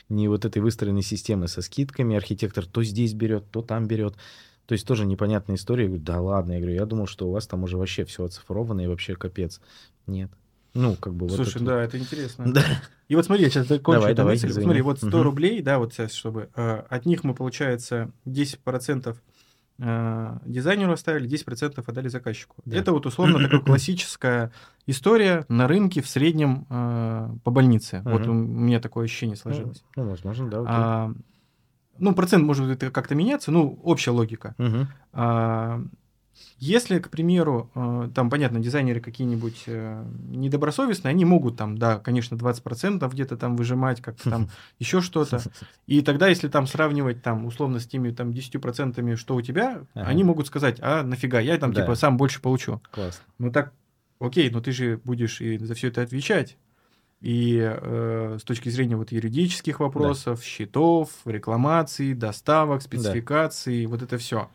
[0.08, 4.14] Ни вот этой выстроенной системы со скидками, архитектор то здесь берет, то там берет.
[4.66, 5.84] То есть тоже непонятная история.
[5.84, 8.24] Я говорю, да ладно, я говорю, я думал, что у вас там уже вообще все
[8.24, 9.60] оцифровано и вообще капец.
[10.06, 10.30] Нет.
[10.74, 11.64] Ну, как бы Слушай, вот это...
[11.64, 12.52] да, это интересно.
[12.52, 12.64] Да.
[13.08, 14.48] И вот смотри, я сейчас закончу давай, эту давай, мысль.
[14.48, 14.64] извини.
[14.64, 15.22] Смотри, вот 100 Мгм.
[15.22, 19.14] рублей, да, вот сейчас, чтобы э, от них мы, получается, 10% э,
[20.44, 22.56] дизайнеру оставили, 10% отдали заказчику.
[22.64, 22.76] Да.
[22.76, 24.52] Это вот условно такая классическая
[24.86, 28.02] история на рынке в среднем э, по больнице.
[28.04, 29.82] Вот у меня такое ощущение сложилось.
[29.96, 30.68] Ну, возможно, да, окей.
[30.68, 31.12] А,
[31.98, 34.54] ну, процент может как-то меняться, ну, общая логика.
[34.58, 34.88] Мгм.
[35.12, 35.82] А,
[36.58, 42.34] Если, к примеру, э, там, понятно, дизайнеры какие-нибудь э, недобросовестные, они могут там, да, конечно,
[42.34, 45.40] 20% где-то там выжимать, как-то там еще что-то.
[45.86, 50.06] И тогда, если там сравнивать там условно с теми там 10%, что у тебя, Ага.
[50.06, 51.80] они могут сказать, а нафига, я там Да.
[51.82, 52.80] типа сам больше получу.
[52.90, 53.24] Классно.
[53.38, 53.72] Ну так,
[54.18, 56.56] окей, но ты же будешь и за все это отвечать.
[57.20, 64.48] И э, с точки зрения вот юридических вопросов, счетов, рекламаций, доставок, спецификаций, вот это все.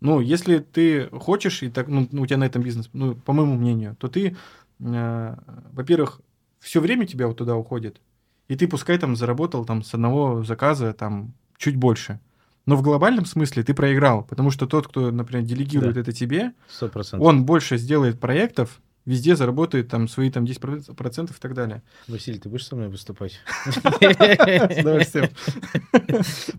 [0.00, 3.54] Ну, если ты хочешь, и так, ну, у тебя на этом бизнес, ну, по моему
[3.56, 4.36] мнению, то ты,
[4.80, 5.36] э,
[5.72, 6.20] во-первых,
[6.58, 8.00] все время тебя вот туда уходит,
[8.48, 12.18] и ты пускай там заработал там с одного заказа там чуть больше.
[12.66, 16.00] Но в глобальном смысле ты проиграл, потому что тот, кто, например, делегирует Да.
[16.00, 17.26] это тебе, Сто процентов.
[17.26, 21.82] он больше сделает проектов, везде заработает там свои там 10% и так далее.
[22.08, 23.40] Василий, ты будешь со мной выступать?
[23.70, 25.30] С удовольствием.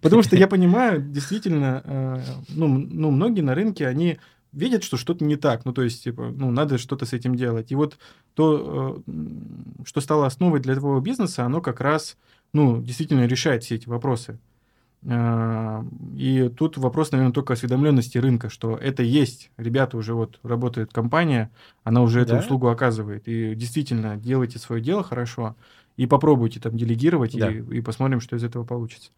[0.01, 2.19] Потому что я понимаю, действительно, э,
[2.49, 4.19] ну, ну, многие на рынке, они
[4.51, 5.65] видят, что что-то не так.
[5.65, 7.71] Ну, то есть, типа, ну, надо что-то с этим делать.
[7.71, 7.97] И вот
[8.33, 9.11] то, э,
[9.85, 12.17] что стало основой для твоего бизнеса, оно как раз,
[12.53, 14.39] ну, действительно решает все эти вопросы.
[15.07, 15.83] А,
[16.15, 19.49] И тут вопрос, наверное, только осведомленности рынка, что это есть.
[19.57, 21.49] Ребята уже вот работает компания,
[21.83, 22.39] она уже эту Да?
[22.39, 23.27] услугу оказывает.
[23.27, 25.55] И действительно, делайте свое дело хорошо
[25.97, 27.51] и попробуйте там делегировать, Да.
[27.51, 29.11] и, и посмотрим, что из этого получится.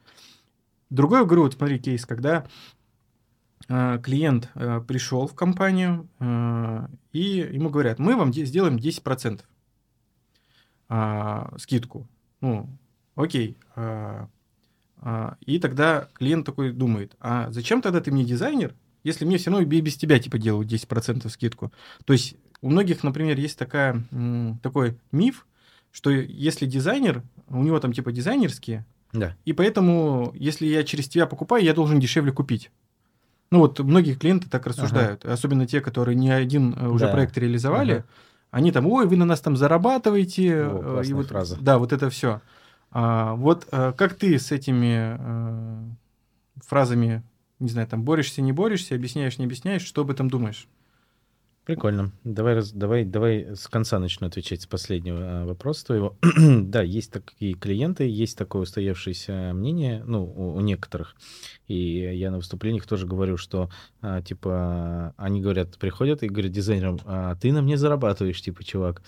[0.89, 2.45] Другой, говорю, вот смотри, кейс, когда
[3.67, 9.41] а, клиент а, пришел в компанию, а, и ему говорят, мы вам де- сделаем 10%
[10.89, 12.07] а, скидку.
[12.41, 12.69] Ну,
[13.15, 13.57] окей.
[13.75, 14.27] а,
[15.45, 18.73] И тогда клиент такой думает, а зачем тогда ты мне дизайнер,
[19.03, 21.73] если мне все равно и без тебя типа делают 10% скидку?
[22.05, 24.01] То есть у многих, например, есть такая,
[24.61, 25.45] такой миф,
[25.91, 29.35] что если дизайнер, у него там типа дизайнерские, Да.
[29.45, 32.71] и поэтому, если я через тебя покупаю, я должен дешевле купить.
[33.51, 37.11] Ну вот многие клиенты так рассуждают, особенно те, которые не один э, уже Да.
[37.11, 38.05] проект реализовали, Ага.
[38.51, 41.57] они там, ой, вы на нас там зарабатываете, О, э, и вот, фраза.
[41.59, 42.41] да, вот это все.
[42.93, 45.83] Вот э, как ты с этими э,
[46.65, 47.23] фразами,
[47.59, 50.67] не знаю, там борешься, не борешься, объясняешь, не объясняешь, что об этом думаешь?
[51.65, 52.11] Прикольно.
[52.25, 56.17] Давай, раз- давай, давай с конца начну отвечать с последнего а, вопроса твоего.
[56.37, 61.15] да, есть такие клиенты, есть такое устоявшееся мнение, ну, у, у некоторых.
[61.69, 61.75] И
[62.17, 63.69] я на выступлениях тоже говорю, что,
[64.01, 69.01] а, типа, они говорят, приходят и говорят дизайнерам, а, ты на мне зарабатываешь, типа, чувак.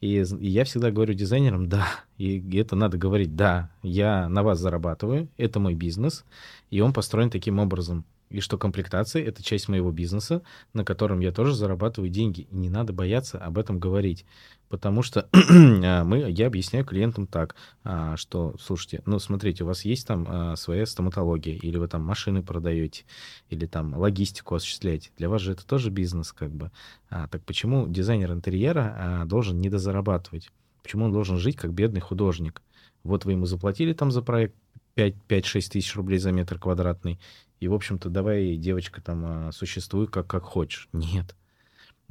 [0.00, 1.86] И, и я всегда говорю дизайнерам, да,
[2.18, 6.24] и это надо говорить, да, я на вас зарабатываю, это мой бизнес,
[6.70, 8.04] и он построен таким образом.
[8.28, 12.48] И что комплектация— это часть моего бизнеса, на котором я тоже зарабатываю деньги.
[12.50, 14.24] И не надо бояться об этом говорить.
[14.68, 17.54] Потому что а, мы, я объясняю клиентам так,
[17.84, 22.02] а, что, слушайте, ну, смотрите, у вас есть там а, своя стоматология, или вы там
[22.02, 23.04] машины продаете,
[23.48, 25.10] или там логистику осуществляете.
[25.16, 26.72] Для вас же это тоже бизнес, как бы.
[27.08, 30.50] Так почему дизайнер интерьера должен недозарабатывать?
[30.82, 32.62] Почему он должен жить как бедный художник?
[33.04, 34.56] Вот вы ему заплатили там за проект
[34.96, 37.18] 5-6 тысяч рублей за метр квадратный,
[37.60, 40.88] и, в общем-то, давай, девочка, там, а, существуй как, как хочешь.
[40.92, 41.34] Нет.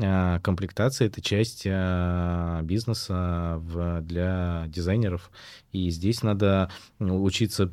[0.02, 3.62] А, Комплектация— это часть а, бизнеса
[4.04, 5.32] для дизайнеров,
[5.72, 7.72] и здесь надо учиться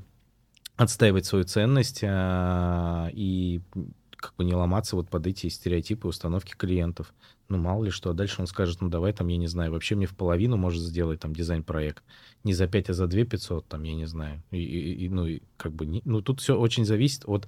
[0.76, 3.60] отстаивать свою ценность и
[4.16, 7.12] как бы не ломаться вот под эти стереотипы установки клиентов.
[7.52, 9.94] Ну, мало ли что, а дальше он скажет, ну, давай там, я не знаю, вообще
[9.94, 12.02] мне в половину может сделать там дизайн-проект.
[12.44, 14.42] Не за 5, а за 2 500, там, я не знаю.
[14.50, 17.46] И, и- и, ну, и как бы, не- ну, тут все очень зависит от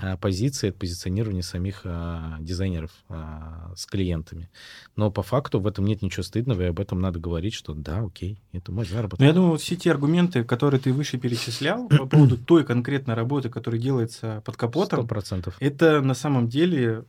[0.00, 4.50] а, позиции, от позиционирования самих а, дизайнеров а, с клиентами.
[4.96, 8.00] Но по факту в этом нет ничего стыдного, и об этом надо говорить, что да,
[8.04, 9.18] окей, это мой заработок.
[9.18, 13.14] Ну, я думаю, вот все те аргументы, которые ты выше перечислял по поводу той конкретной
[13.14, 15.56] работы, которая делается под Сто капотом, процентов.
[15.58, 17.04] это на самом деле,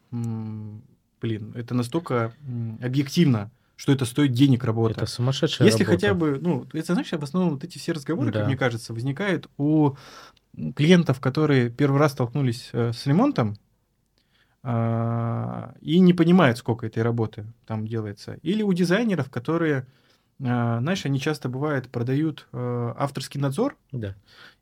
[1.21, 2.33] блин, это настолько
[2.81, 5.01] объективно, что это стоит денег работа.
[5.01, 6.01] Это сумасшедшая Если работа.
[6.01, 8.39] хотя бы, ну, это знаешь, в основном вот эти все разговоры, Да.
[8.39, 9.95] как мне кажется, возникают у
[10.75, 13.55] клиентов, которые первый раз столкнулись э, с ремонтом,
[14.61, 18.37] а, и не понимают, сколько этой работы там делается.
[18.41, 19.87] Или у дизайнеров, которые,
[20.37, 24.15] знаешь, они часто бывают продают авторский надзор да.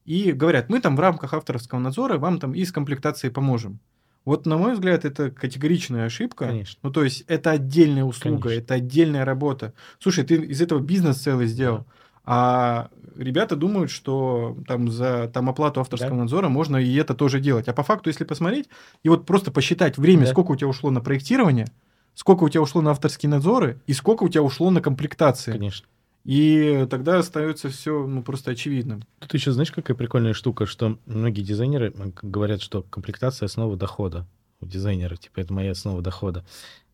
[0.06, 3.80] и говорят, мы там в рамках авторского надзора вам там и с комплектацией поможем.
[4.28, 6.48] Вот, на мой взгляд, это категоричная ошибка.
[6.48, 6.78] Конечно.
[6.84, 8.62] Ну, то есть, это отдельная услуга, Конечно.
[8.62, 9.74] это отдельная работа.
[10.00, 11.78] Слушай, ты из этого бизнес целый сделал.
[11.78, 11.86] Да.
[12.26, 16.24] А ребята думают, что там за там, оплату авторского Да.
[16.24, 17.70] надзора можно и это тоже делать.
[17.70, 18.68] А по факту, если посмотреть,
[19.02, 20.32] и вот просто посчитать время, Да.
[20.32, 21.68] сколько у тебя ушло на проектирование,
[22.14, 25.54] сколько у тебя ушло на авторские надзоры и сколько у тебя ушло на комплектации.
[25.54, 25.88] Конечно.
[26.28, 29.02] И тогда остается все ну, просто очевидным.
[29.20, 34.28] Тут еще знаешь, какая прикольная штука, что многие дизайнеры говорят, что комплектация основа дохода
[34.60, 36.46] у дизайнера, типа это моя основа дохода.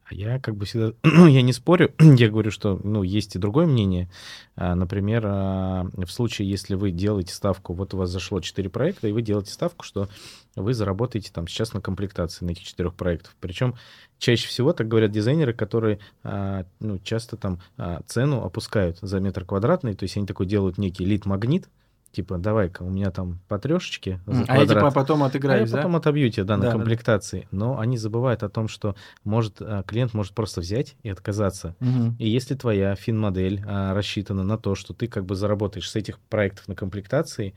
[0.06, 0.93] А я как бы всегда,
[1.30, 4.10] я не спорю, я говорю, что, ну, есть и другое мнение.
[4.56, 9.08] А, Например, а, в случае, если вы делаете ставку, вот у вас зашло 4 проекта,
[9.08, 10.10] и вы делаете ставку, что
[10.56, 13.36] вы заработаете там сейчас на комплектации на этих четырех проектов.
[13.39, 13.76] Причем
[14.18, 17.60] чаще всего так говорят дизайнеры, которые, а, ну, часто там
[18.08, 21.68] цену опускают за метр квадратный, то есть они такой делают некий лид-магнит,
[22.14, 25.72] типа, давай-ка у меня там по трешечке за А я типа потом А я отыграюсь,
[25.72, 25.78] да?
[25.78, 26.78] потом отобью тебе, да, на Да, да, да.
[26.80, 27.47] комплектации.
[27.51, 31.76] Но они забывают о том, что может, а, клиент может просто взять и отказаться.
[31.80, 32.16] Мгм.
[32.20, 36.20] И если твоя фин-модель а, рассчитана на то, что ты как бы заработаешь с этих
[36.20, 37.55] проектов на комплектации,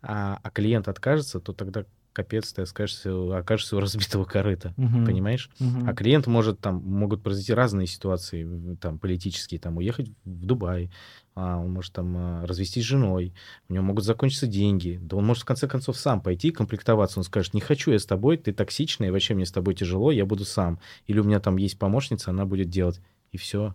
[0.00, 1.84] а, а клиент откажется, то тогда
[2.18, 4.74] капец, ты окажешься, окажешься у разбитого корыта.
[4.76, 5.06] Мгм.
[5.06, 5.50] Понимаешь?
[5.60, 5.88] Мгм.
[5.88, 10.90] А клиент может там, могут произойти разные ситуации, там, политические, там, уехать в Дубай,
[11.36, 13.34] а, он может там а, развестись с женой,
[13.68, 17.24] у него могут закончиться деньги, да он может в конце концов сам пойти комплектоваться, он
[17.24, 20.44] скажет, не хочу я с тобой, ты токсичный, вообще мне с тобой тяжело, я буду
[20.44, 20.80] сам.
[21.06, 23.00] Или у меня там есть помощница, она будет делать.
[23.30, 23.74] И все.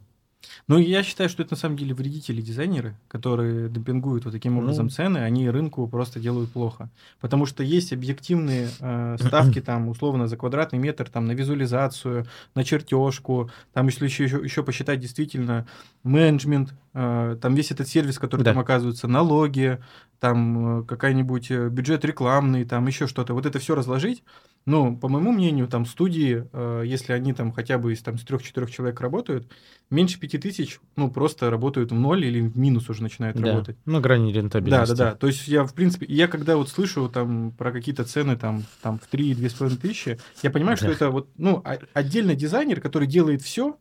[0.67, 4.85] Ну, я считаю, что это на самом деле вредители дизайнеры, которые демпингуют вот таким образом
[4.85, 4.91] Ну.
[4.91, 6.89] цены, они рынку просто делают плохо.
[7.19, 12.25] Потому что есть объективные э, ставки, там, условно, за квадратный метр, там, на визуализацию,
[12.55, 15.65] на чертежку, там, если еще, еще, еще посчитать действительно
[16.03, 18.51] менеджмент, там весь этот сервис, который Да.
[18.51, 19.79] там оказывается, налоги,
[20.19, 23.33] там э, какая-нибудь э, бюджет рекламный, там еще что-то.
[23.33, 24.23] Вот это все разложить,
[24.65, 28.23] ну, по моему мнению, там студии, э, если они там хотя бы из там с
[28.23, 29.51] трех-четырех человек работают,
[29.89, 33.47] меньше пяти тысяч, ну, просто работают в ноль или в минус уже начинают Да.
[33.51, 33.75] работать.
[33.85, 34.95] На грани Да, рентабельности.
[34.95, 35.15] да, да.
[35.15, 38.99] То есть я, в принципе, я когда вот слышу там про какие-то цены там, там
[38.99, 40.91] в 3-2,5 тысячи, я понимаю, что Да.
[40.93, 41.61] это вот, ну,
[41.93, 43.77] отдельный дизайнер, который делает все,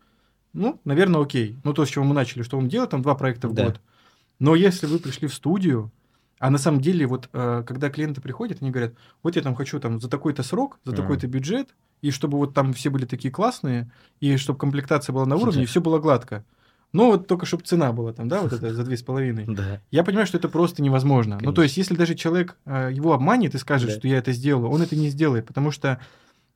[0.53, 1.59] ну, наверное, окей.
[1.65, 3.65] Ну, то, с чего мы начали, что он делает там два проекта в Да.
[3.67, 3.81] год.
[4.39, 5.91] Но если вы пришли в студию,
[6.39, 9.79] а на самом деле вот, э, когда клиенты приходят, они говорят, вот я там хочу
[9.79, 11.69] там за такой-то срок, за такой-то бюджет,
[12.01, 13.91] и чтобы вот там все были такие классные,
[14.21, 16.45] и чтобы комплектация была на уровне, и все было гладко.
[16.93, 19.47] Ну, вот только чтобы цена была там, да, вот это за две с половиной.
[19.49, 19.81] Да.
[19.91, 21.35] Я понимаю, что это просто невозможно.
[21.37, 21.55] Ну, Конечно.
[21.55, 23.97] то есть, если даже человек э, его обманет и скажет, Да.
[23.97, 26.01] что я это сделал, он это не сделает, потому что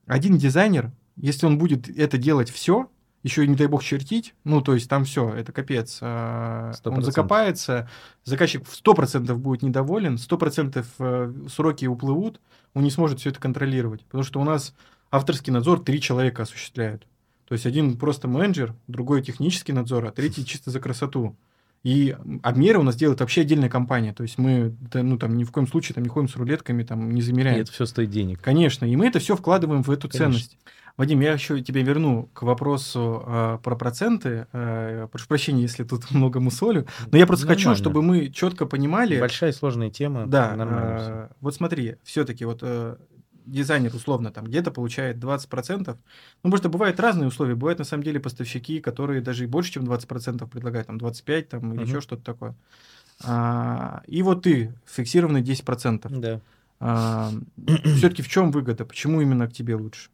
[0.06, 2.90] один дизайнер, если он будет это делать все,
[3.26, 5.98] еще и не дай бог чертить, ну, то есть там все, это капец.
[6.00, 7.90] э, Сто он закопается,
[8.22, 12.40] заказчик в 100% будет недоволен, 100% э, сроки уплывут,
[12.72, 14.74] он не сможет все это контролировать, потому что у нас
[15.10, 17.04] авторский надзор три человека осуществляют.
[17.48, 21.36] То есть один просто менеджер, другой технический надзор, а третий чисто за красоту.
[21.82, 24.12] И обмеры у нас делает вообще отдельная компания.
[24.12, 26.82] То есть мы да, ну, там, ни в коем случае там, не ходим с рулетками,
[26.84, 27.60] там, не И замеряем.
[27.60, 28.40] это все стоит денег.
[28.40, 30.26] Конечно, и мы это все вкладываем в эту Конечно.
[30.32, 30.58] ценность.
[30.96, 34.46] Вадим, я еще тебя верну к вопросу э, про проценты.
[34.52, 36.86] Э, прошу прощения, если тут много мусолю.
[37.12, 37.82] Но я просто хочу, Нормально.
[37.84, 39.20] чтобы мы четко понимали.
[39.20, 40.26] Большая сложная тема.
[40.26, 42.96] Да, э, вот смотри, все-таки вот э,
[43.44, 45.78] дизайнер условно там где-то получает 20%.
[45.86, 45.96] Ну,
[46.42, 47.54] потому что бывают разные условия.
[47.54, 51.72] Бывают на самом деле поставщики, которые даже и больше, чем 20% предлагают, там 25% там,
[51.74, 51.88] или Мгм.
[51.90, 52.54] еще что-то такое.
[53.22, 56.40] А, и вот ты, фиксированный 10%.
[56.80, 57.30] Да.
[57.96, 58.86] все-таки в чем выгода?
[58.86, 60.08] Почему именно к тебе лучше?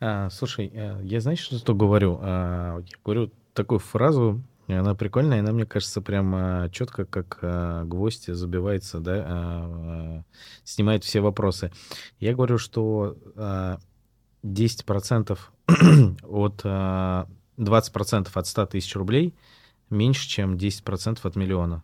[0.00, 2.18] А, слушай, э, я знаешь, что говорю?
[2.20, 8.26] А, Я говорю такую фразу, она прикольная, она, мне кажется, прям четко, как а, гвоздь
[8.26, 10.24] забивается, да, а, а,
[10.64, 11.72] снимает все вопросы.
[12.18, 13.78] Я говорю, что а,
[14.42, 15.38] 10%
[16.22, 17.26] от а,
[17.58, 19.34] 20% от 100 тысяч рублей
[19.88, 21.82] меньше, чем 10% от миллиона.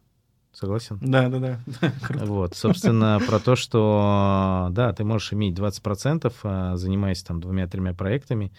[0.62, 0.96] Согласен?
[1.00, 1.60] Да, да, да.
[2.24, 8.52] Вот, собственно, про то, что, да, ты можешь иметь 20%, а, занимаясь там двумя-тремя проектами,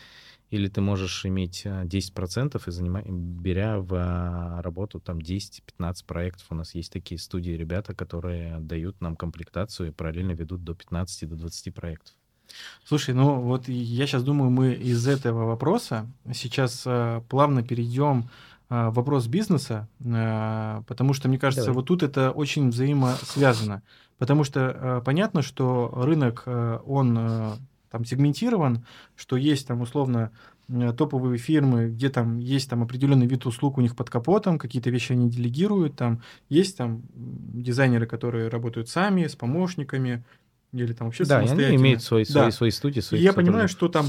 [0.50, 6.46] или ты можешь иметь а, 10% и занимая, беря в а, работу там 10-15 проектов.
[6.50, 11.30] У нас есть такие студии ребята, которые дают нам комплектацию и параллельно ведут до 15
[11.30, 12.14] до 20 проектов.
[12.84, 18.53] Слушай, ну вот я сейчас думаю, мы из этого вопроса сейчас э, плавно перейдем э,
[18.92, 21.76] вопрос бизнеса, э, потому что, мне кажется, Давай.
[21.76, 23.84] вот тут это очень взаимосвязано.
[24.18, 27.60] Потому что э, понятно, что рынок, он
[27.92, 30.32] там сегментирован, что есть там условно
[30.98, 35.12] топовые фирмы, где там есть там определенный вид услуг у них под капотом, какие-то вещи
[35.12, 40.24] они делегируют, там есть там дизайнеры, которые работают сами, с помощниками,
[40.72, 41.68] или там вообще да, самостоятельно.
[41.68, 42.52] они имеют свои, свои, да.
[42.52, 44.08] свои студии, свои я понимаю, что там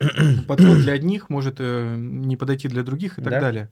[0.46, 3.40] подход для одних может э, не подойти для других и так да.
[3.40, 3.70] далее.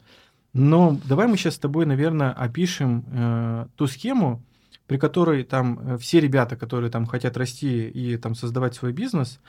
[0.52, 4.42] Но давай мы сейчас с тобой, наверное, опишем э, ту схему,
[4.86, 9.40] при которой там э, все ребята, которые там хотят расти и там создавать свой бизнес,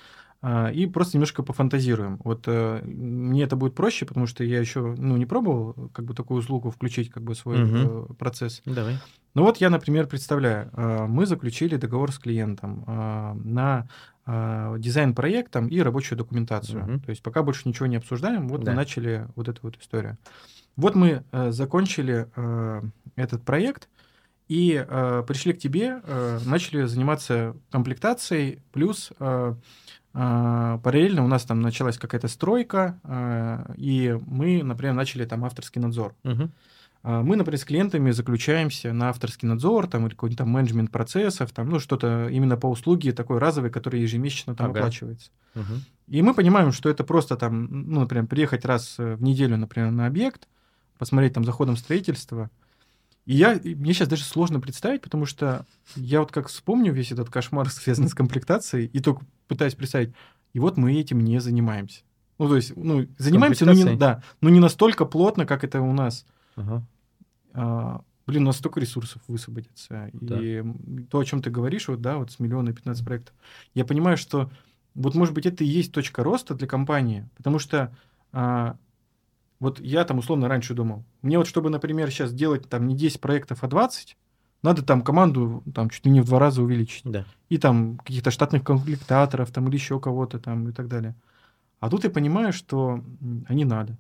[0.43, 2.19] и просто немножко пофантазируем.
[2.23, 6.13] Вот э, мне это будет проще, потому что я еще ну, не пробовал как бы
[6.13, 8.07] такую услугу включить как бы свой угу.
[8.11, 8.61] э, процесс.
[8.65, 8.99] Давай.
[9.33, 13.87] Ну вот я, например, представляю, э, мы заключили договор с клиентом э, на
[14.25, 16.83] э, дизайн-проектом и рабочую документацию.
[16.83, 16.99] Угу.
[17.01, 18.71] То есть пока больше ничего не обсуждаем, вот да.
[18.71, 20.17] мы начали вот эту вот историю.
[20.75, 22.27] Вот мы закончили
[23.15, 23.89] этот проект,
[24.47, 29.55] и э, пришли к тебе, э, начали заниматься комплектацией, плюс э,
[30.17, 36.15] параллельно у нас там началась какая-то стройка, э, и мы, например, начали там авторский надзор.
[36.23, 36.49] Угу.
[37.03, 41.69] Мы, например, с клиентами заключаемся на авторский надзор, там, или какой-нибудь там менеджмент процессов, там,
[41.69, 44.79] ну, что-то именно по услуге такой разовой, который ежемесячно там ага.
[44.79, 45.29] оплачивается.
[45.55, 45.63] Угу.
[46.07, 50.07] И мы понимаем, что это просто там, ну, например, приехать раз в неделю, например, на
[50.07, 50.47] объект,
[50.97, 52.49] посмотреть там за ходом строительства,
[53.27, 55.65] и я, мне сейчас даже сложно представить, потому что
[55.97, 60.13] я вот как вспомню весь этот кошмар, связанный с комплектацией, и только пытаюсь представить,
[60.53, 62.01] и вот мы этим не занимаемся.
[62.39, 65.93] Ну, то есть, ну, занимаемся, но не, да, но не настолько плотно, как это у
[65.93, 66.25] нас.
[66.55, 66.83] Ага.
[67.53, 70.09] А, блин, у нас столько ресурсов высвободится.
[70.13, 70.39] Да.
[70.39, 70.63] И
[71.09, 73.33] то, о чем ты говоришь, вот, да, вот с миллиона и 15 проектов,
[73.73, 74.51] я понимаю, что
[74.93, 77.95] вот, может быть, это и есть точка роста для компании, потому что
[78.31, 78.77] а,
[79.59, 83.21] вот я там условно раньше думал, мне вот чтобы, например, сейчас делать там не 10
[83.21, 84.17] проектов, а 20,
[84.63, 87.03] надо там команду там чуть ли не в два раза увеличить.
[87.05, 87.25] Да.
[87.49, 91.15] И там каких-то штатных комплектаторов там или еще кого-то там и так далее.
[91.79, 93.03] А тут я понимаю, что
[93.49, 93.97] не надо.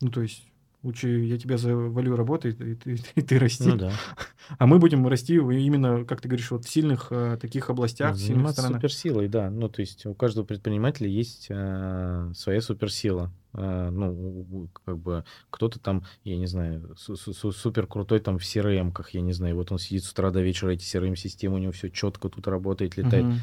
[0.00, 0.44] Ну, то есть
[0.84, 3.68] лучше я тебя завалю работой, и ты, и ты расти.
[3.68, 3.92] Ну, да.
[4.58, 8.18] А мы будем расти именно, как ты говоришь, вот в сильных э, таких областях, ну,
[8.18, 8.76] сильных сторонах.
[8.76, 9.50] суперсилой, да.
[9.50, 13.32] Ну, то есть у каждого предпринимателя есть э, своя суперсила.
[13.54, 19.22] Э, ну, как бы кто-то там, я не знаю, супер крутой там в CRM-ках, я
[19.22, 22.28] не знаю, вот он сидит с утра до вечера, эти CRM-системы, у него все четко
[22.28, 23.24] тут работает, летает.
[23.24, 23.38] Uh-huh.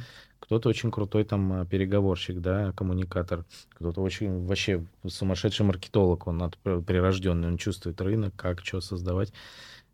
[0.52, 3.46] Кто-то очень крутой там э, переговорщик, да, коммуникатор.
[3.70, 9.32] Кто-то очень вообще сумасшедший маркетолог, он от, прирожденный, он чувствует рынок, как, что создавать.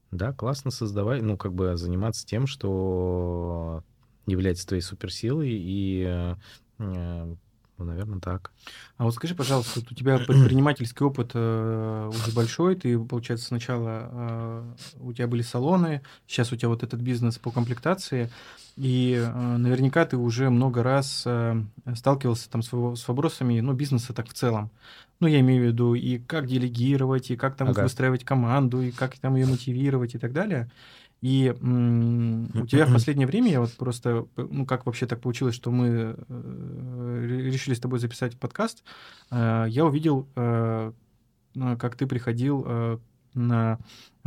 [0.10, 3.84] Да, классно создавать, ну, как бы заниматься тем, что
[4.26, 6.36] является твоей суперсилой и э,
[6.80, 7.36] э
[7.78, 8.52] ну, наверное, так.
[8.98, 14.64] А вот скажи, пожалуйста, у тебя предпринимательский опыт э, уже большой, ты, получается, сначала э,
[15.00, 18.32] у тебя были салоны, сейчас у тебя вот этот бизнес по комплектации,
[18.78, 21.62] и э, наверняка ты уже много раз э,
[21.96, 24.72] сталкивался там с, с вопросами, ну, бизнеса так в целом.
[25.20, 27.84] Ну, я имею в виду и как делегировать, и как там ага.
[27.84, 30.70] выстраивать команду, и как там ее мотивировать и так далее.
[31.22, 35.72] И у тебя в последнее время, я вот просто, ну как вообще так получилось, что
[35.72, 38.84] мы э, решили с тобой записать подкаст,
[39.32, 40.92] э, я увидел, э,
[41.80, 43.00] как ты приходил
[43.34, 43.80] на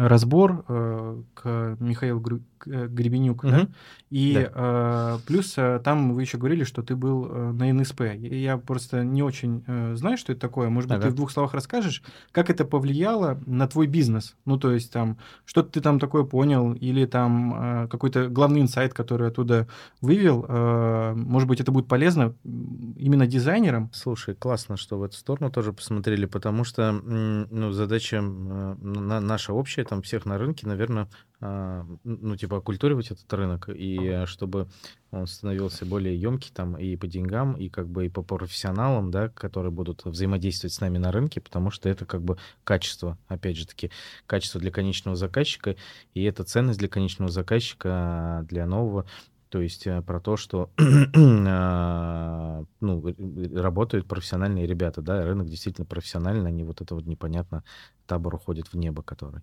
[0.09, 2.23] разбор э, к Михаилу
[2.67, 3.53] э, Гребенюк, угу.
[3.53, 3.69] да?
[4.09, 4.53] И да.
[4.55, 8.03] Э, плюс э, там вы еще говорили, что ты был э, на НСП.
[8.19, 10.69] Я просто не очень э, знаю, что это такое.
[10.71, 11.07] Может быть, ага.
[11.07, 14.37] ты в двух словах расскажешь, как это повлияло на твой бизнес?
[14.47, 18.95] Ну, то есть там что-то ты там такое понял, или там э, какой-то главный инсайт,
[18.95, 19.69] который оттуда
[20.01, 20.47] вывел.
[20.49, 23.91] Э, может быть, это будет полезно именно дизайнерам?
[23.93, 29.85] Слушай, классно, что в эту сторону тоже посмотрели, потому что ну, задача э, наша общая
[29.91, 31.09] там всех на рынке, наверное,
[31.41, 34.69] а, ну, типа, оккультуривать этот рынок, и чтобы
[35.11, 39.29] он становился более емкий там и по деньгам, и как бы и по профессионалам, да,
[39.31, 43.67] которые будут взаимодействовать с нами на рынке, потому что это как бы качество, опять же
[43.67, 43.91] таки,
[44.27, 45.75] качество для конечного заказчика,
[46.15, 49.07] и это ценность для конечного заказчика, для нового
[49.51, 53.15] то есть э, про то, что а, ну,
[53.55, 57.65] работают профессиональные ребята, да, рынок действительно профессиональный, не вот это вот непонятно
[58.07, 59.43] табор уходит в небо, который.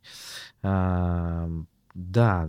[1.98, 2.48] Да,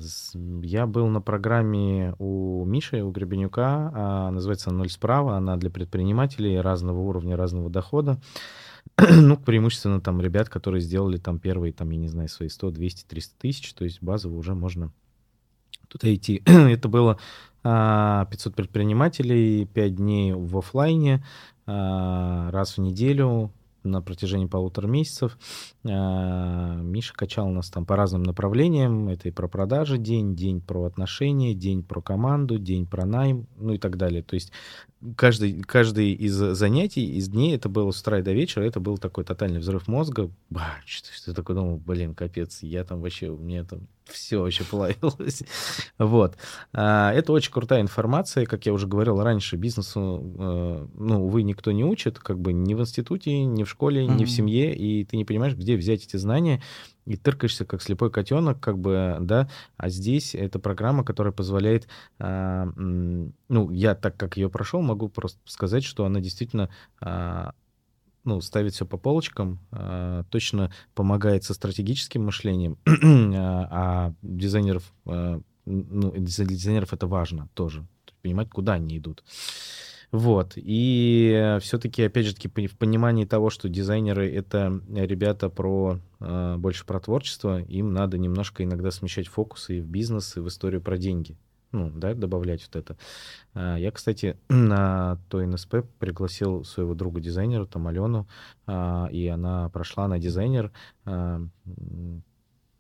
[0.61, 6.61] я был на программе у Миши, у Гребенюка, а, называется «Ноль справа», она для предпринимателей
[6.61, 8.21] разного уровня, разного дохода.
[8.99, 13.07] ну, преимущественно там ребят, которые сделали там первые, там, я не знаю, свои 100, 200,
[13.07, 14.93] 300 тысяч, то есть базово уже можно
[15.89, 16.43] туда идти.
[16.47, 17.15] Это было
[17.63, 21.25] 500 а, предпринимателей, 5 дней в офлайне,
[21.67, 23.53] а, раз в неделю,
[23.85, 25.39] на протяжении полутора месяцев.
[25.85, 29.09] Миша качал нас там по разным направлениям.
[29.09, 33.75] Это и про продажи день, день про отношения, день про команду, день про найм, ну
[33.75, 34.23] и так далее.
[34.23, 34.53] То есть
[35.17, 38.99] каждый, каждый из занятий, из дней, это было с утра и до вечера, это был
[38.99, 40.31] такой тотальный взрыв мозга.
[40.51, 44.65] Ба, что, что такое думал, блин, капец, я там вообще, у меня там все вообще
[44.65, 45.43] плавилось.
[45.99, 46.37] вот.
[46.73, 51.73] А, это очень крутая информация, как я уже говорил раньше, бизнесу, э, ну, увы, никто
[51.73, 54.17] не учит, как бы ни в институте, ни в школе, mm-hmm.
[54.17, 56.63] ни в семье, и ты не понимаешь, где взять эти знания,
[57.07, 61.89] и тыркаешься как слепой котенок, как бы, да, а здесь это программа, которая позволяет,
[62.19, 66.69] а, ну, я так как ее прошел, могу просто сказать, что она действительно
[67.01, 67.53] а,
[68.25, 72.79] ну, ставит все по полочкам, а, точно помогает со стратегическим мышлением,
[73.41, 77.87] а дизайнеров, ну, для дизайнеров это важно тоже,
[78.23, 79.25] понимать, куда они идут.
[80.11, 80.53] Вот.
[80.57, 86.87] И все-таки, опять же таки, в понимании того, что дизайнеры— это ребята про э, больше
[86.87, 90.97] про творчество, им надо немножко иногда смещать фокусы и в бизнес, и в историю про
[90.97, 91.37] деньги.
[91.73, 92.97] Ну, да, добавлять вот это.
[93.55, 98.27] А, я, кстати, на той НСП пригласил своего друга дизайнера, там, Алену,
[98.67, 100.73] а, и она прошла на дизайнер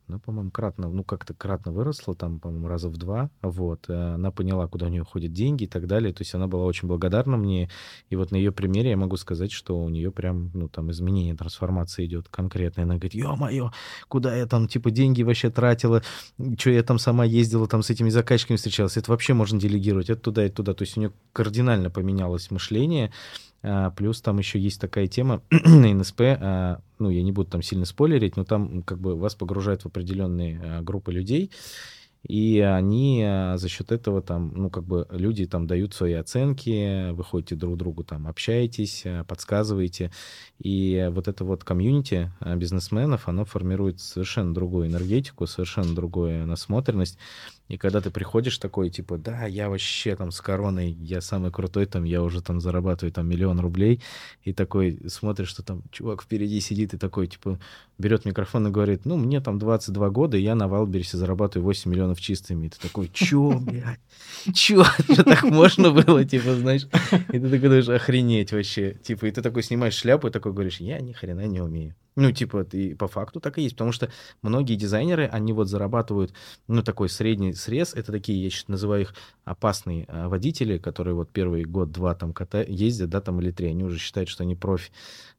[0.08, 4.30] ну, по-моему, кратно, ну, как-то кратно выросла, там, по-моему, раза в два, вот, э, она
[4.30, 7.36] поняла, куда у нее ходят деньги и так далее, то есть она была очень благодарна
[7.36, 7.70] мне,
[8.08, 11.34] и вот на ее примере я могу сказать, что у нее прям, ну, там, изменение,
[11.34, 13.70] трансформация идет конкретно, она говорит, ё-моё,
[14.08, 16.02] куда я там, типа, деньги вообще тратила,
[16.58, 20.20] что я там сама ездила, там, с этими заказчиками встречалась, это вообще можно делегировать, это
[20.20, 23.12] туда и туда, то есть у нее кардинально поменялось мышление,
[23.62, 27.62] а, плюс там еще есть такая тема на НСП, а, ну, я не буду там
[27.62, 31.50] сильно спойлерить, но там как бы вас погружают в определенные а, группы людей,
[32.26, 37.22] и они за счет этого там, ну, как бы люди там дают свои оценки, вы
[37.22, 40.10] ходите друг другу там, общаетесь, подсказываете,
[40.58, 47.18] и вот это вот комьюнити бизнесменов, оно формирует совершенно другую энергетику, совершенно другую насмотренность,
[47.68, 51.86] и когда ты приходишь такой, типа, да, я вообще там с короной, я самый крутой,
[51.86, 54.02] там, я уже там зарабатываю там миллион рублей,
[54.42, 57.58] и такой смотришь, что там чувак впереди сидит и такой, типа,
[57.98, 61.90] берет микрофон и говорит, ну, мне там 22 года, и я на Валберсе зарабатываю 8
[61.90, 62.66] миллионов чистыми.
[62.66, 64.00] И ты такой, чё, блядь,
[64.54, 66.86] чё, что так можно было, типа, знаешь?
[67.12, 68.94] И ты такой думаешь, охренеть вообще.
[69.02, 71.94] Типа, и ты такой снимаешь шляпу и такой говоришь, я ни хрена не умею.
[72.20, 74.10] Ну, типа, и по факту так и есть, потому что
[74.42, 76.32] многие дизайнеры, они вот зарабатывают,
[76.66, 79.14] ну, такой средний срез, это такие, я сейчас называю их
[79.44, 82.34] опасные а, водители, которые вот первый год-два там
[82.66, 84.90] ездят, да, там или три, они уже считают, что они профи.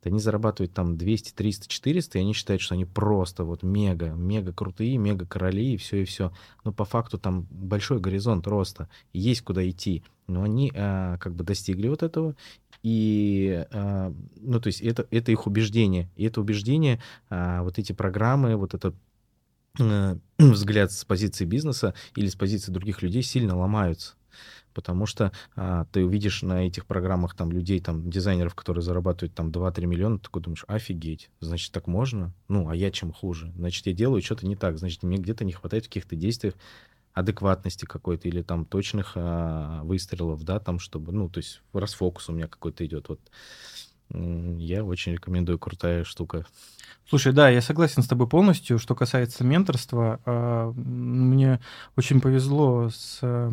[0.04, 4.54] Они зарабатывают там 200, 300, 400, и они считают, что они просто вот мега, мега
[4.54, 6.32] крутые, мега короли, и все, и все.
[6.64, 10.02] Но по факту там большой горизонт роста, есть куда идти.
[10.30, 12.36] Но они а, как бы достигли вот этого,
[12.84, 16.10] и, а, ну, то есть это, это их убеждение.
[16.16, 18.96] И это убеждение, а, вот эти программы, вот этот
[19.80, 24.16] э, взгляд с позиции бизнеса или с позиции других людей сильно ломаются.
[24.74, 29.50] Потому что а, ты увидишь на этих программах там людей, там дизайнеров, которые зарабатывают там
[29.50, 32.34] 2-3 миллиона, ты такой думаешь, офигеть, значит, так можно?
[32.48, 33.52] Ну, а я чем хуже?
[33.58, 36.54] Значит, я делаю что-то не так, значит, мне где-то не хватает каких-то действиях
[37.14, 42.34] адекватности какой-то или там точных а, выстрелов, да, там, чтобы, ну, то есть расфокус у
[42.34, 43.10] меня какой-то идет.
[43.10, 43.20] Вот
[44.12, 46.45] я очень рекомендую, крутая штука.
[47.07, 48.80] Слушай, да, я согласен с тобой полностью.
[48.80, 51.60] Что касается менторства, а, мне
[51.95, 53.51] очень повезло с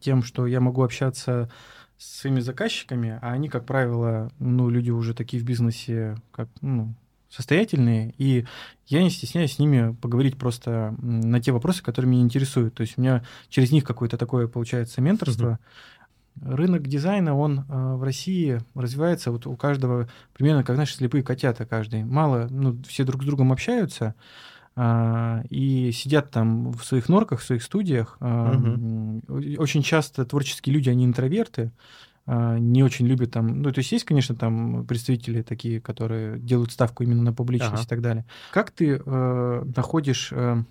[0.00, 1.50] тем, что я могу общаться
[1.98, 6.94] с своими заказчиками, а они, как правило, ну, люди уже такие в бизнесе, как, ну,
[7.30, 8.44] состоятельные, и
[8.86, 12.74] я не стесняюсь с ними поговорить просто на те вопросы, которые меня интересуют.
[12.74, 15.58] То есть у меня через них какое-то такое получается менторство.
[16.42, 16.56] Mm-hmm.
[16.56, 21.66] Рынок дизайна, он э, в России развивается вот у каждого примерно как, знаешь, слепые котята
[21.66, 22.04] каждый.
[22.04, 24.14] Мало, ну, все друг с другом общаются,
[24.74, 28.16] э, и сидят там в своих норках, в своих студиях.
[28.20, 29.56] Э, mm-hmm.
[29.58, 31.72] Очень часто творческие люди, они интроверты,
[32.26, 37.02] не очень любят там, ну, то есть есть, конечно, там представители такие, которые делают ставку
[37.02, 37.82] именно на публичность ага.
[37.82, 38.24] и так далее.
[38.52, 40.62] Как ты э, находишь э,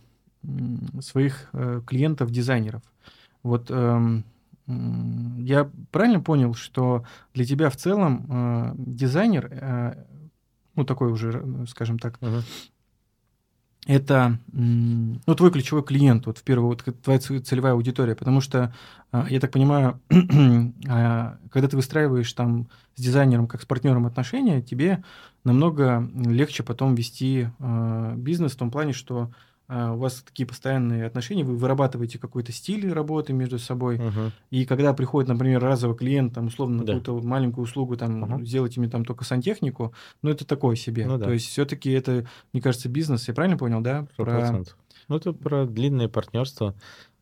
[1.02, 2.82] своих э, клиентов-дизайнеров?
[3.44, 4.22] Вот э,
[4.68, 10.04] я правильно понял, что для тебя в целом э, дизайнер, э,
[10.76, 12.44] ну, такой уже, скажем так, ага
[13.88, 18.74] это ну, твой ключевой клиент, вот в первую, вот, твоя целевая аудитория, потому что,
[19.12, 20.00] а, я так понимаю,
[20.88, 25.04] а, когда ты выстраиваешь там с дизайнером как с партнером отношения, тебе
[25.44, 29.32] намного легче потом вести а, бизнес в том плане, что
[29.70, 34.32] у вас такие постоянные отношения, вы вырабатываете какой-то стиль работы между собой, Мгм.
[34.50, 37.00] и когда приходит, например, разовый клиент, там, условно, на Да.
[37.00, 38.44] какую-то маленькую услугу, там, Ага.
[38.44, 39.94] сделайте мне там только сантехнику,
[40.24, 41.06] ну, это такое себе.
[41.06, 41.26] Ну да.
[41.26, 44.08] То есть все-таки это, мне кажется, бизнес, я правильно понял, да?
[44.14, 44.32] Сто Про...
[44.40, 44.78] процентов.
[45.08, 46.76] Ну, это про длинное партнерство,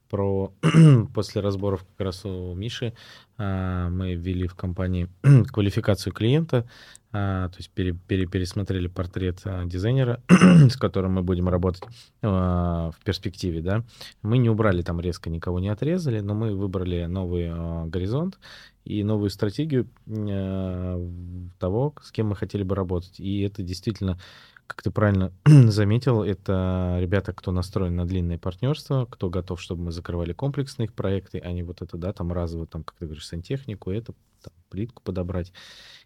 [0.09, 0.53] про
[1.13, 2.93] после разборов как раз у Миши
[3.37, 5.09] а, мы ввели в компании
[5.51, 6.67] квалификацию клиента,
[7.11, 11.83] а, то есть пере- пере- пересмотрели портрет а, дизайнера, с которым мы будем работать
[12.21, 13.83] в перспективе, да.
[14.21, 18.39] Мы не убрали там резко, никого не отрезали, но мы выбрали новый горизонт
[18.83, 19.87] и новую стратегию
[21.59, 23.19] того, с кем мы хотели бы работать.
[23.19, 24.17] И это действительно
[24.68, 29.91] как ты правильно заметил, это ребята, кто настроен на длинное партнерство, кто готов, чтобы мы
[29.91, 33.26] закрывали комплексные их проекты, а не вот это, да, там разово, там, как ты говоришь,
[33.26, 34.13] сантехнику, это
[34.47, 35.53] там, плитку подобрать.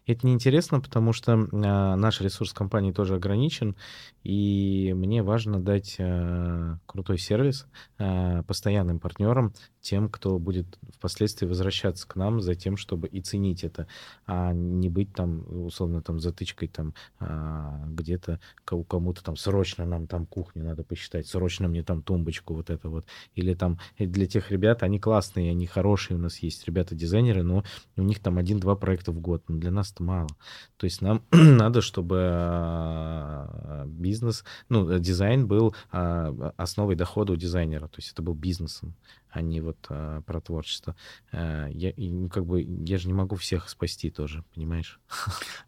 [0.06, 3.76] Это неинтересно, потому что а, наш ресурс компании тоже ограничен,
[4.24, 7.66] и мне важно дать а, крутой сервис
[7.98, 13.62] а, постоянным партнерам, тем, кто будет впоследствии возвращаться к нам за тем, чтобы и ценить
[13.62, 13.86] это,
[14.26, 20.06] а не быть там, условно, там, затычкой там а, где-то ко- кому-то там срочно нам
[20.06, 23.06] там кухню надо посчитать, срочно мне там тумбочку вот это вот.
[23.34, 27.62] Или там э, для тех ребят, они классные, они хорошие у нас есть, ребята-дизайнеры, но
[27.96, 29.44] у них там один-два проекта в год.
[29.48, 30.28] Но для нас это мало.
[30.76, 37.36] То есть нам надо, чтобы а, бизнес, ну, э, дизайн был а, основой дохода у
[37.36, 37.88] дизайнера.
[37.88, 38.94] То есть это был бизнесом,
[39.30, 40.96] а не вот а, про творчество.
[41.32, 45.00] Я, и, ну, как бы, я же не могу всех спасти тоже, понимаешь?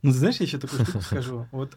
[0.02, 1.46] Ну, знаешь, я еще такую штуку скажу.
[1.52, 1.76] Вот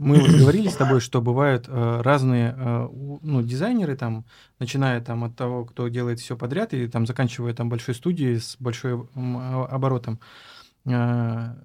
[0.00, 2.56] мы вот говорили с тобой, что бывают а, разные
[2.90, 4.24] у- ну, дизайнеры, там,
[4.58, 8.56] начиная там от того, кто делает все подряд, и там заканчивая там большой студией с
[8.58, 10.18] большой м, а, оборотом.
[10.86, 11.56] А,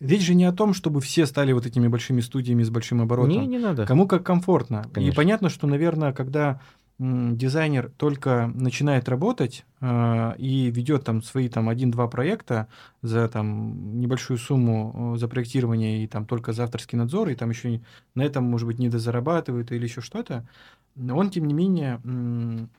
[0.00, 3.32] Речь же не о том, чтобы все стали вот этими большими студиями с большим оборотом.
[3.42, 3.84] Не, не надо.
[3.84, 4.84] Кому как комфортно.
[4.90, 5.16] И Конечно.
[5.16, 6.60] понятно, что, наверное, когда
[6.98, 12.68] дизайнер только начинает работать э, и ведет там свои там один-два проекта
[13.02, 17.50] за там небольшую сумму э, за проектирование и там только за авторский надзор, и там
[17.50, 17.80] еще
[18.14, 20.48] на этом, может быть, не дозарабатывает или еще что-то,
[20.96, 22.00] он, тем не менее,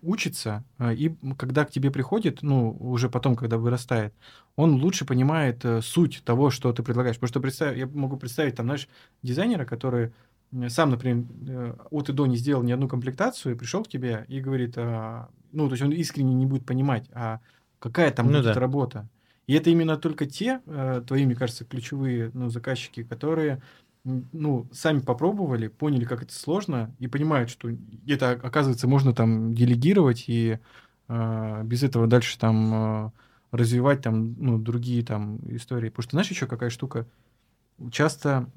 [0.02, 4.14] учится, э, и когда к тебе приходит, ну, уже потом, когда вырастает,
[4.58, 7.16] он лучше понимает э, суть того, что ты предлагаешь.
[7.16, 8.90] Потому что представь, я могу представить, там, знаешь,
[9.24, 10.12] дизайнера, который
[10.70, 14.40] сам, например, э, от и до не сделал ни одну комплектацию, пришел к тебе и
[14.40, 17.40] говорит, а, ну, то есть он искренне не будет понимать, а
[17.80, 18.60] какая там Ну будет да.
[18.60, 19.08] работа.
[19.48, 23.62] И это именно только те э, твои, мне кажется, ключевые ну, заказчики, которые
[24.04, 27.70] ну, сами попробовали, поняли, как это сложно, и понимают, что
[28.08, 30.60] это, оказывается, можно там делегировать и
[31.08, 33.12] э, без этого дальше там э,
[33.52, 35.90] развивать там, ну, другие там истории.
[35.90, 37.08] Потому что знаешь еще какая штука?
[37.92, 38.50] Часто,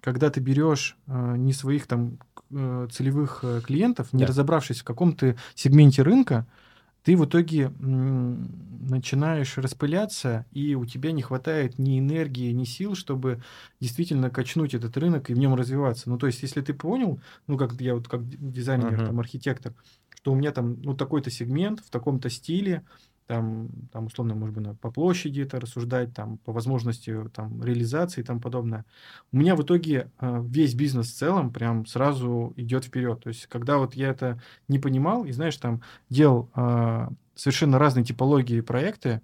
[0.00, 2.18] когда ты берешь э, не своих там
[2.50, 4.28] э, целевых э, клиентов, не Да.
[4.28, 6.46] разобравшись в каком-то сегменте рынка,
[7.02, 13.42] ты в итоге начинаешь распыляться, и у тебя не хватает ни энергии, ни сил, чтобы
[13.80, 16.10] действительно качнуть этот рынок и в нем развиваться.
[16.10, 19.06] Ну, то есть, если ты понял, ну, как я вот как дизайнер, Мгм.
[19.06, 19.74] там, архитектор,
[20.14, 22.84] что у меня там, ну, такой-то сегмент в таком-то стиле,
[23.30, 28.24] там, там, условно, может быть, по площади это рассуждать, там, по возможности там, реализации и
[28.24, 28.84] тому подобное.
[29.30, 33.20] У меня в итоге э, весь бизнес в целом прям сразу идет вперед.
[33.22, 38.04] То есть, когда вот я это не понимал, и, знаешь, там, делал э, совершенно разные
[38.04, 39.20] типологии проекты,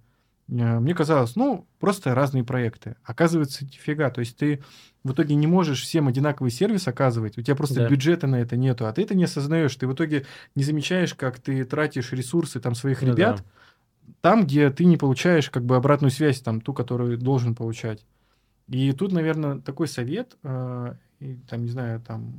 [0.48, 2.94] э, мне казалось, ну, просто разные проекты.
[3.02, 4.10] Оказывается, нифига.
[4.10, 4.62] То есть, ты
[5.02, 7.88] в итоге не можешь всем одинаковый сервис оказывать, у тебя просто Да.
[7.88, 11.40] бюджета на это нету, а ты это не осознаешь, ты в итоге не замечаешь, как
[11.40, 13.44] ты тратишь ресурсы там своих Ну ребят, да.
[14.26, 18.04] Там, где ты не получаешь как бы обратную связь, там, ту, которую должен получать.
[18.66, 22.34] И тут, наверное, такой совет, э, и, там, не знаю, там,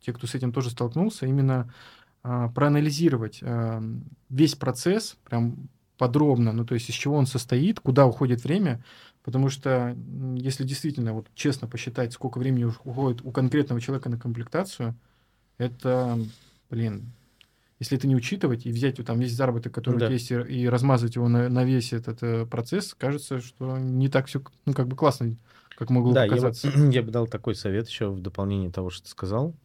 [0.00, 1.68] те, кто с этим тоже столкнулся, именно
[2.22, 3.82] э, проанализировать э,
[4.28, 5.68] весь процесс прям
[5.98, 8.84] подробно, ну, то есть из чего он состоит, куда уходит время,
[9.24, 9.96] потому что
[10.36, 14.94] если действительно вот честно посчитать, сколько времени уходит у конкретного человека на комплектацию,
[15.58, 16.20] это,
[16.70, 17.12] блин,
[17.82, 20.06] если это не учитывать и взять вот там весь заработок, который Да.
[20.06, 24.08] у тебя есть, и, размазать его на, на весь этот э, процесс, кажется, что не
[24.08, 25.36] так все, ну, как бы классно,
[25.76, 26.68] как могло Да, я бы, показаться.
[26.92, 29.56] я бы дал такой совет еще в дополнение того, что ты сказал.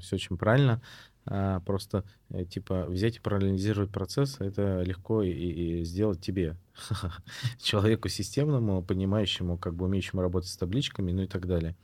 [0.00, 0.80] Все очень правильно.
[1.26, 6.56] А, Просто, э, типа, взять и проанализировать процесс, это легко и, и сделать тебе,
[7.60, 11.76] человеку системному, понимающему, как бы умеющему работать с табличками, ну и так далее.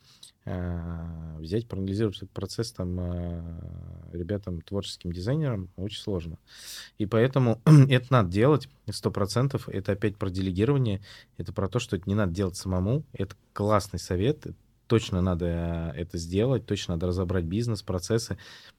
[0.47, 6.38] А, Взять, проанализировать процесс там а, ребятам, творческим дизайнерам очень сложно.
[6.99, 9.68] И поэтому это надо делать сто процентов.
[9.68, 11.01] Это опять про делегирование.
[11.38, 13.05] Это про то, что это не надо делать самому.
[13.12, 14.47] Это классный совет.
[14.86, 18.38] точно надо э, это сделать, точно надо разобрать бизнес, процессы.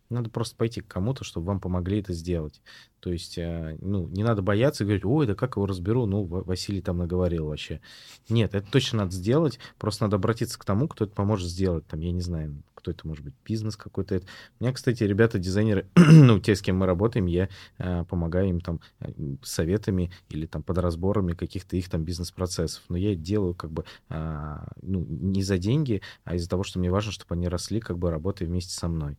[0.10, 2.62] Надо просто пойти к кому-то, чтобы вам помогли это сделать.
[3.00, 6.24] То есть, э, ну, не надо бояться и говорить, ой, да как его разберу, ну,
[6.24, 7.82] Василий там наговорил вообще.
[8.30, 11.86] Нет, это точно надо сделать, просто надо обратиться к тому, кто это поможет сделать.
[11.88, 14.22] Там, я не знаю, кто это может быть, бизнес какой-то.
[14.60, 17.50] У меня, кстати, ребята, дизайнеры, ну, те, с кем мы работаем, я
[17.80, 19.12] э, помогаю им там э,
[19.42, 22.84] советами или там под разборами каких-то их там бизнес-процессов.
[22.90, 26.92] Но я делаю как бы, э, ну, не за деньги, а из-за того, что мне
[26.92, 29.18] важно, чтобы они росли, как бы работая вместе со мной.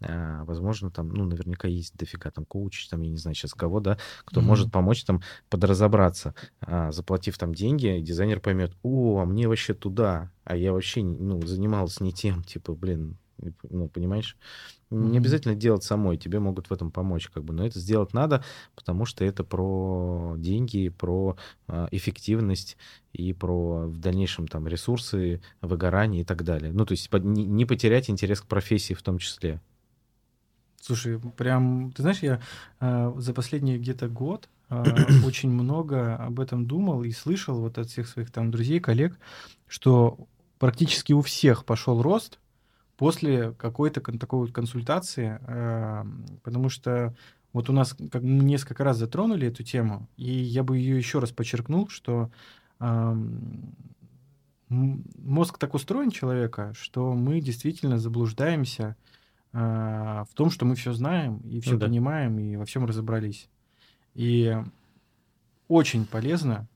[0.00, 3.80] А, возможно, там, ну, наверняка есть дофига там коуч, там, я не знаю сейчас кого,
[3.80, 4.44] да, кто mm-hmm.
[4.44, 10.30] может помочь там подразобраться, а, заплатив там деньги, дизайнер поймет, о, а мне вообще туда,
[10.44, 13.16] а я вообще, ну, занимался не тем, типа, блин,
[13.68, 14.36] ну, понимаешь?
[14.90, 15.10] Mm-hmm.
[15.10, 18.44] Не обязательно делать самой, тебе могут в этом помочь, как бы, но это сделать надо,
[18.74, 22.76] потому что это про деньги, про э, эффективность
[23.14, 26.70] и про в дальнейшем там ресурсы, выгорание и так далее.
[26.72, 29.60] Ну, то есть не, не потерять интерес к профессии в том числе.
[30.86, 32.40] Слушай, прям, ты знаешь, я
[32.78, 34.84] э, за последний где-то год э,
[35.26, 39.18] очень много об этом думал и слышал вот от всех своих там друзей, коллег,
[39.66, 40.16] что
[40.60, 42.38] практически у всех пошел рост
[42.96, 46.04] после какой-то кон- такой вот консультации, э,
[46.44, 47.16] потому что
[47.52, 51.18] вот у нас как мы несколько раз затронули эту тему, и я бы ее еще
[51.18, 52.30] раз подчеркнул, что
[52.78, 53.16] э,
[54.68, 58.94] мозг так устроен человека, что мы действительно заблуждаемся
[59.58, 61.86] а, в том, что мы все знаем и все ну, да.
[61.86, 63.48] понимаем и во всем разобрались.
[64.14, 64.54] И
[65.66, 66.68] очень полезно,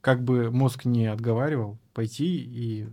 [0.00, 2.86] как бы мозг не отговаривал, пойти и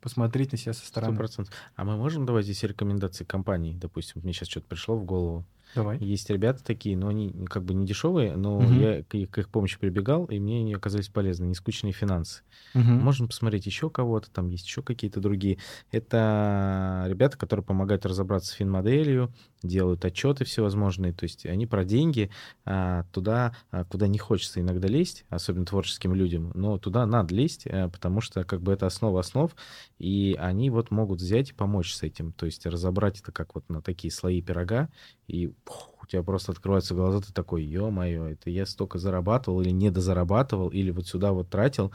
[0.00, 1.16] посмотреть на себя со стороны.
[1.16, 1.48] 100%.
[1.76, 3.76] А мы можем давать здесь рекомендации компании?
[3.76, 5.44] Допустим, мне сейчас что-то пришло в голову.
[5.74, 5.98] Давай.
[5.98, 8.72] Есть ребята такие, но они как бы не дешевые, но угу.
[8.72, 12.42] я к их, к их помощи прибегал, и мне они оказались полезны, не скучные финансы.
[12.74, 12.82] Угу.
[12.82, 15.58] Можем посмотреть еще кого-то, там есть еще какие-то другие.
[15.92, 19.32] Это ребята, которые помогают разобраться с финмоделью,
[19.62, 22.30] делают отчеты всевозможные, то есть они про деньги
[22.64, 27.66] а, туда, а, куда не хочется иногда лезть, особенно творческим людям, но туда надо лезть,
[27.66, 29.54] а, потому что как бы это основа основ,
[29.98, 33.68] и они вот могут взять и помочь с этим, то есть разобрать это как вот
[33.68, 34.88] на такие слои пирога,
[35.26, 39.70] и пух, у тебя просто открываются глаза, ты такой, ё-моё, это я столько зарабатывал или
[39.70, 41.92] недозарабатывал, или вот сюда вот тратил,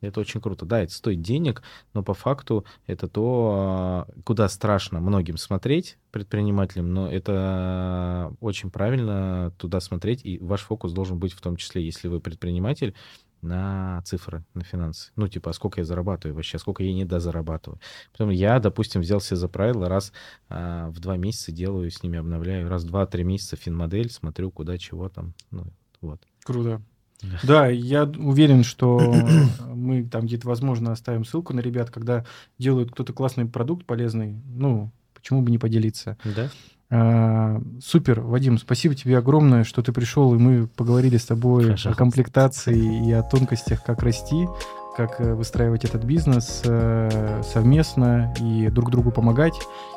[0.00, 0.64] это очень круто.
[0.64, 1.62] Да, это стоит денег,
[1.94, 9.52] но по факту это то, а, куда страшно многим смотреть предпринимателям, но это очень правильно
[9.58, 12.94] туда смотреть, и ваш фокус должен быть в том числе, если вы предприниматель,
[13.40, 15.12] на цифры, на финансы.
[15.16, 17.80] Ну, типа, а сколько я зарабатываю вообще, сколько я не дозарабатываю.
[18.12, 20.12] Потом я, допустим, взял себе за правило, раз
[20.48, 24.76] а, в два месяца делаю, с ними обновляю, раз в два-три месяца финмодель, смотрю, куда,
[24.78, 25.66] чего там, ну,
[26.00, 26.20] вот.
[26.44, 26.82] Круто.
[27.42, 29.14] Да, я уверен, что
[29.74, 32.24] мы там где-то, возможно, оставим ссылку на ребят, когда
[32.58, 36.16] делают кто-то классный продукт полезный, ну, почему бы не поделиться.
[36.24, 36.48] Да.
[36.90, 41.90] А, супер, Вадим, спасибо тебе огромное, что ты пришел, и мы поговорили с тобой Пожалуйста.
[41.90, 44.46] о комплектации и о тонкостях, как расти,
[44.98, 49.54] как э, выстраивать этот бизнес э, совместно и друг другу помогать,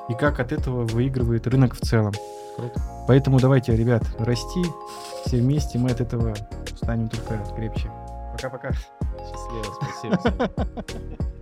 [0.09, 2.13] и как от этого выигрывает рынок в целом.
[2.55, 2.79] Круто.
[3.07, 4.63] Поэтому давайте, ребят, расти
[5.25, 6.35] все вместе, мы от этого
[6.75, 7.89] станем только крепче.
[8.33, 8.71] Пока-пока.
[8.71, 10.51] Счастливо, спасибо.